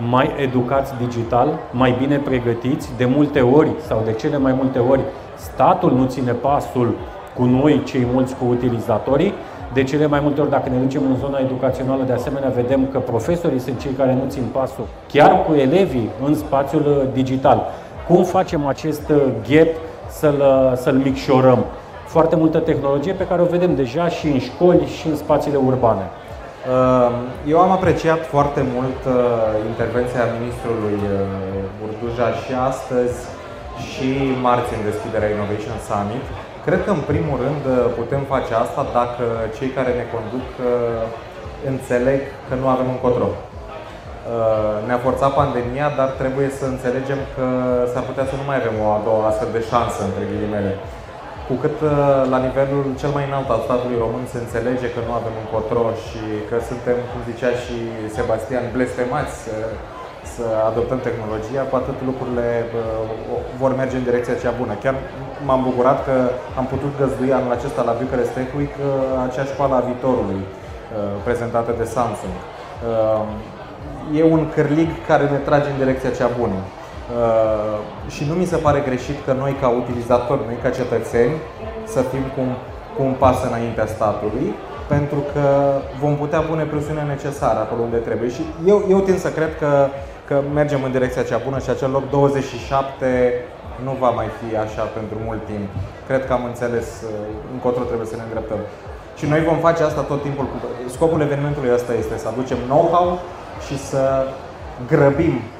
[0.09, 5.01] mai educați digital, mai bine pregătiți, de multe ori sau de cele mai multe ori
[5.35, 6.95] statul nu ține pasul
[7.35, 9.33] cu noi, cei mulți cu utilizatorii.
[9.73, 12.99] De cele mai multe ori, dacă ne ducem în zona educațională, de asemenea, vedem că
[12.99, 17.65] profesorii sunt cei care nu țin pasul, chiar cu elevii în spațiul uh, digital.
[18.07, 19.67] Cum facem acest uh, gap
[20.09, 21.65] să-l, uh, să-l micșorăm?
[22.05, 26.09] Foarte multă tehnologie pe care o vedem deja și în școli și în spațiile urbane.
[26.73, 27.15] Ehm,
[27.53, 29.15] eu am apreciat foarte mult uh,
[29.71, 31.13] intervenția ministrului uh,
[31.79, 33.17] Burduja și astăzi
[33.89, 34.09] și
[34.47, 36.25] marți în deschiderea Innovation Summit.
[36.65, 39.25] Cred că în primul rând uh, putem face asta dacă
[39.57, 40.47] cei care ne conduc
[41.71, 43.29] înțeleg că nu avem încotro.
[44.87, 47.45] Ne-a forțat pandemia, dar trebuie să înțelegem că
[47.91, 50.71] s-ar putea să nu mai avem o a doua astfel de șansă, între ghilimele
[51.47, 51.91] cu cât uh,
[52.33, 56.23] la nivelul cel mai înalt al statului român se înțelege că nu avem încotro și
[56.49, 57.77] că suntem, cum zicea și
[58.17, 59.55] Sebastian, blestemați să,
[60.33, 62.75] să adoptăm tehnologia, cu atât lucrurile uh,
[63.61, 64.73] vor merge în direcția cea bună.
[64.83, 64.95] Chiar
[65.47, 66.15] m-am bucurat că
[66.59, 68.87] am putut găzdui anul acesta la Bucharest Tech Week uh,
[69.27, 70.41] acea școală a viitorului
[71.23, 72.35] prezentată de Samsung.
[74.19, 76.59] E un cârlig care ne trage în direcția cea bună.
[77.15, 77.77] Uh,
[78.13, 81.35] și nu mi se pare greșit că noi ca utilizatori, noi ca cetățeni,
[81.85, 82.53] să fim cu un,
[82.95, 84.47] cu un pas înaintea statului,
[84.87, 85.45] pentru că
[86.01, 88.29] vom putea pune presiunea necesară acolo unde trebuie.
[88.29, 89.87] Și eu, eu tind să cred că,
[90.27, 93.33] că mergem în direcția cea bună și acel loc 27
[93.83, 95.67] nu va mai fi așa pentru mult timp.
[96.07, 97.09] Cred că am înțeles uh,
[97.53, 98.61] încotro trebuie să ne îndreptăm.
[99.17, 100.45] Și noi vom face asta tot timpul.
[100.95, 103.19] Scopul evenimentului ăsta este să aducem know-how
[103.65, 104.01] și să
[104.87, 105.56] grăbim Uh,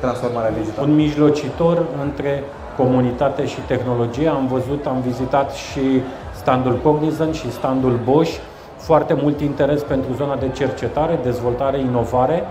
[0.00, 0.86] transformarea digitală.
[0.86, 2.42] Un mijlocitor între
[2.76, 4.28] comunitate și tehnologie.
[4.28, 6.02] Am văzut, am vizitat și
[6.34, 8.38] standul Cognizant și standul Bosch.
[8.76, 12.42] Foarte mult interes pentru zona de cercetare, dezvoltare, inovare.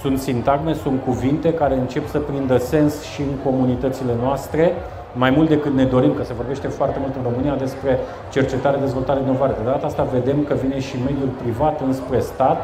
[0.00, 4.72] Sunt sintagme, sunt cuvinte care încep să prindă sens și în comunitățile noastre,
[5.14, 7.98] mai mult decât ne dorim, că se vorbește foarte mult în România despre
[8.30, 9.54] cercetare, dezvoltare, inovare.
[9.58, 12.58] De data asta vedem că vine și mediul privat înspre stat,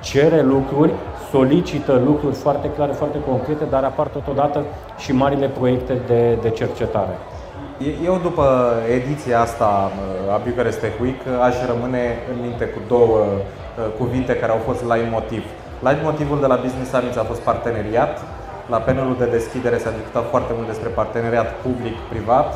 [0.00, 0.92] cere lucruri,
[1.32, 4.64] solicită lucruri foarte clare, foarte concrete, dar apar totodată
[4.98, 7.14] și marile proiecte de, de cercetare.
[8.04, 8.46] Eu după
[8.98, 12.02] ediția asta uh, a Bucharest Tech Week aș rămâne
[12.32, 15.44] în minte cu două uh, cuvinte care au fost la motiv.
[15.86, 18.14] La motivul de la Business Summit a fost parteneriat.
[18.72, 22.48] La panelul de deschidere s-a discutat foarte mult despre parteneriat public-privat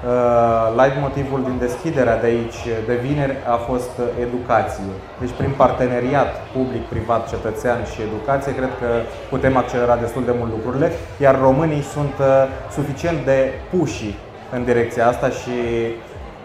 [0.00, 3.90] Uh, light motivul din deschiderea de aici, de vineri, a fost
[4.26, 4.84] educație.
[5.20, 8.88] Deci prin parteneriat public-privat, cetățean și educație, cred că
[9.30, 12.26] putem accelera destul de mult lucrurile, iar românii sunt uh,
[12.70, 13.38] suficient de
[13.70, 14.14] puși
[14.52, 15.54] în direcția asta și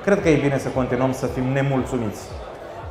[0.06, 2.24] cred că e bine să continuăm să fim nemulțumiți.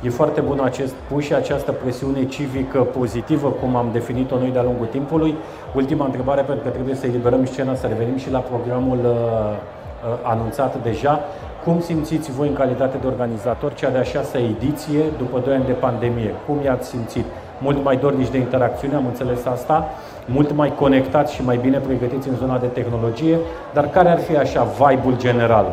[0.01, 4.63] E foarte bun acest push și această presiune civică pozitivă, cum am definit-o noi de-a
[4.63, 5.35] lungul timpului.
[5.75, 9.74] Ultima întrebare, pentru că trebuie să eliberăm scena, să revenim și la programul uh, uh,
[10.21, 11.19] anunțat deja.
[11.63, 15.71] Cum simțiți voi în calitate de organizator cea de-a șasea ediție după 2 ani de
[15.71, 16.33] pandemie?
[16.47, 17.25] Cum i-ați simțit?
[17.59, 19.87] Mult mai dornici de interacțiune, am înțeles asta,
[20.25, 23.37] mult mai conectați și mai bine pregătiți în zona de tehnologie,
[23.73, 25.65] dar care ar fi așa vibe-ul general?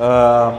[0.00, 0.52] Uh,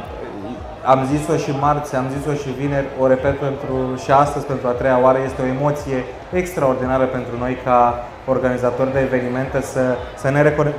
[0.86, 4.72] am zis-o și marți, am zis-o și vineri, o repet pentru, și astăzi pentru a
[4.72, 9.82] treia oară, este o emoție extraordinară pentru noi ca organizatori de evenimente să,
[10.18, 10.30] să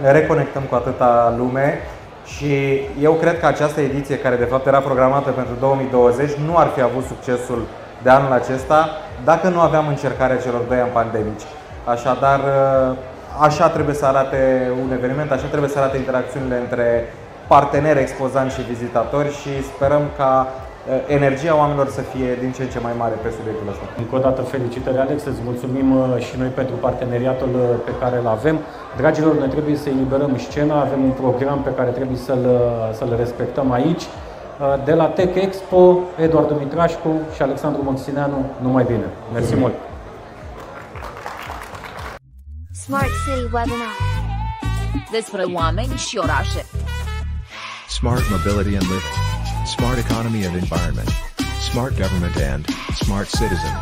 [0.03, 1.79] ne reconectăm cu atâta lume
[2.25, 6.69] și eu cred că această ediție, care de fapt era programată pentru 2020, nu ar
[6.75, 7.67] fi avut succesul
[8.03, 8.89] de anul acesta
[9.25, 11.43] dacă nu aveam încercarea celor doi ani pandemici.
[11.85, 12.41] Așadar,
[13.41, 17.13] așa trebuie să arate un eveniment, așa trebuie să arate interacțiunile între
[17.47, 20.64] parteneri expozanți și vizitatori și sperăm ca eh,
[21.07, 23.85] energia oamenilor să fie din ce în ce mai mare pe subiectul ăsta.
[23.99, 28.17] Încă o dată felicitări Alex, îți mulțumim eh, și noi pentru parteneriatul eh, pe care
[28.19, 28.59] îl avem.
[28.97, 32.45] Dragilor, ne trebuie să eliberăm scena, avem un program pe care trebuie să-l,
[32.93, 34.03] să-l respectăm aici.
[34.85, 39.07] De la Tech Expo, Eduard Dumitrașcu și Alexandru Moxineanu, numai bine.
[39.33, 39.75] Mersi mult!
[42.85, 43.95] Smart City Webinar
[45.11, 46.67] Despre oameni și orașe
[47.89, 49.34] Smart mobility and living.
[49.67, 51.09] Smart economy and environment.
[51.61, 53.75] Smart government and smart citizen.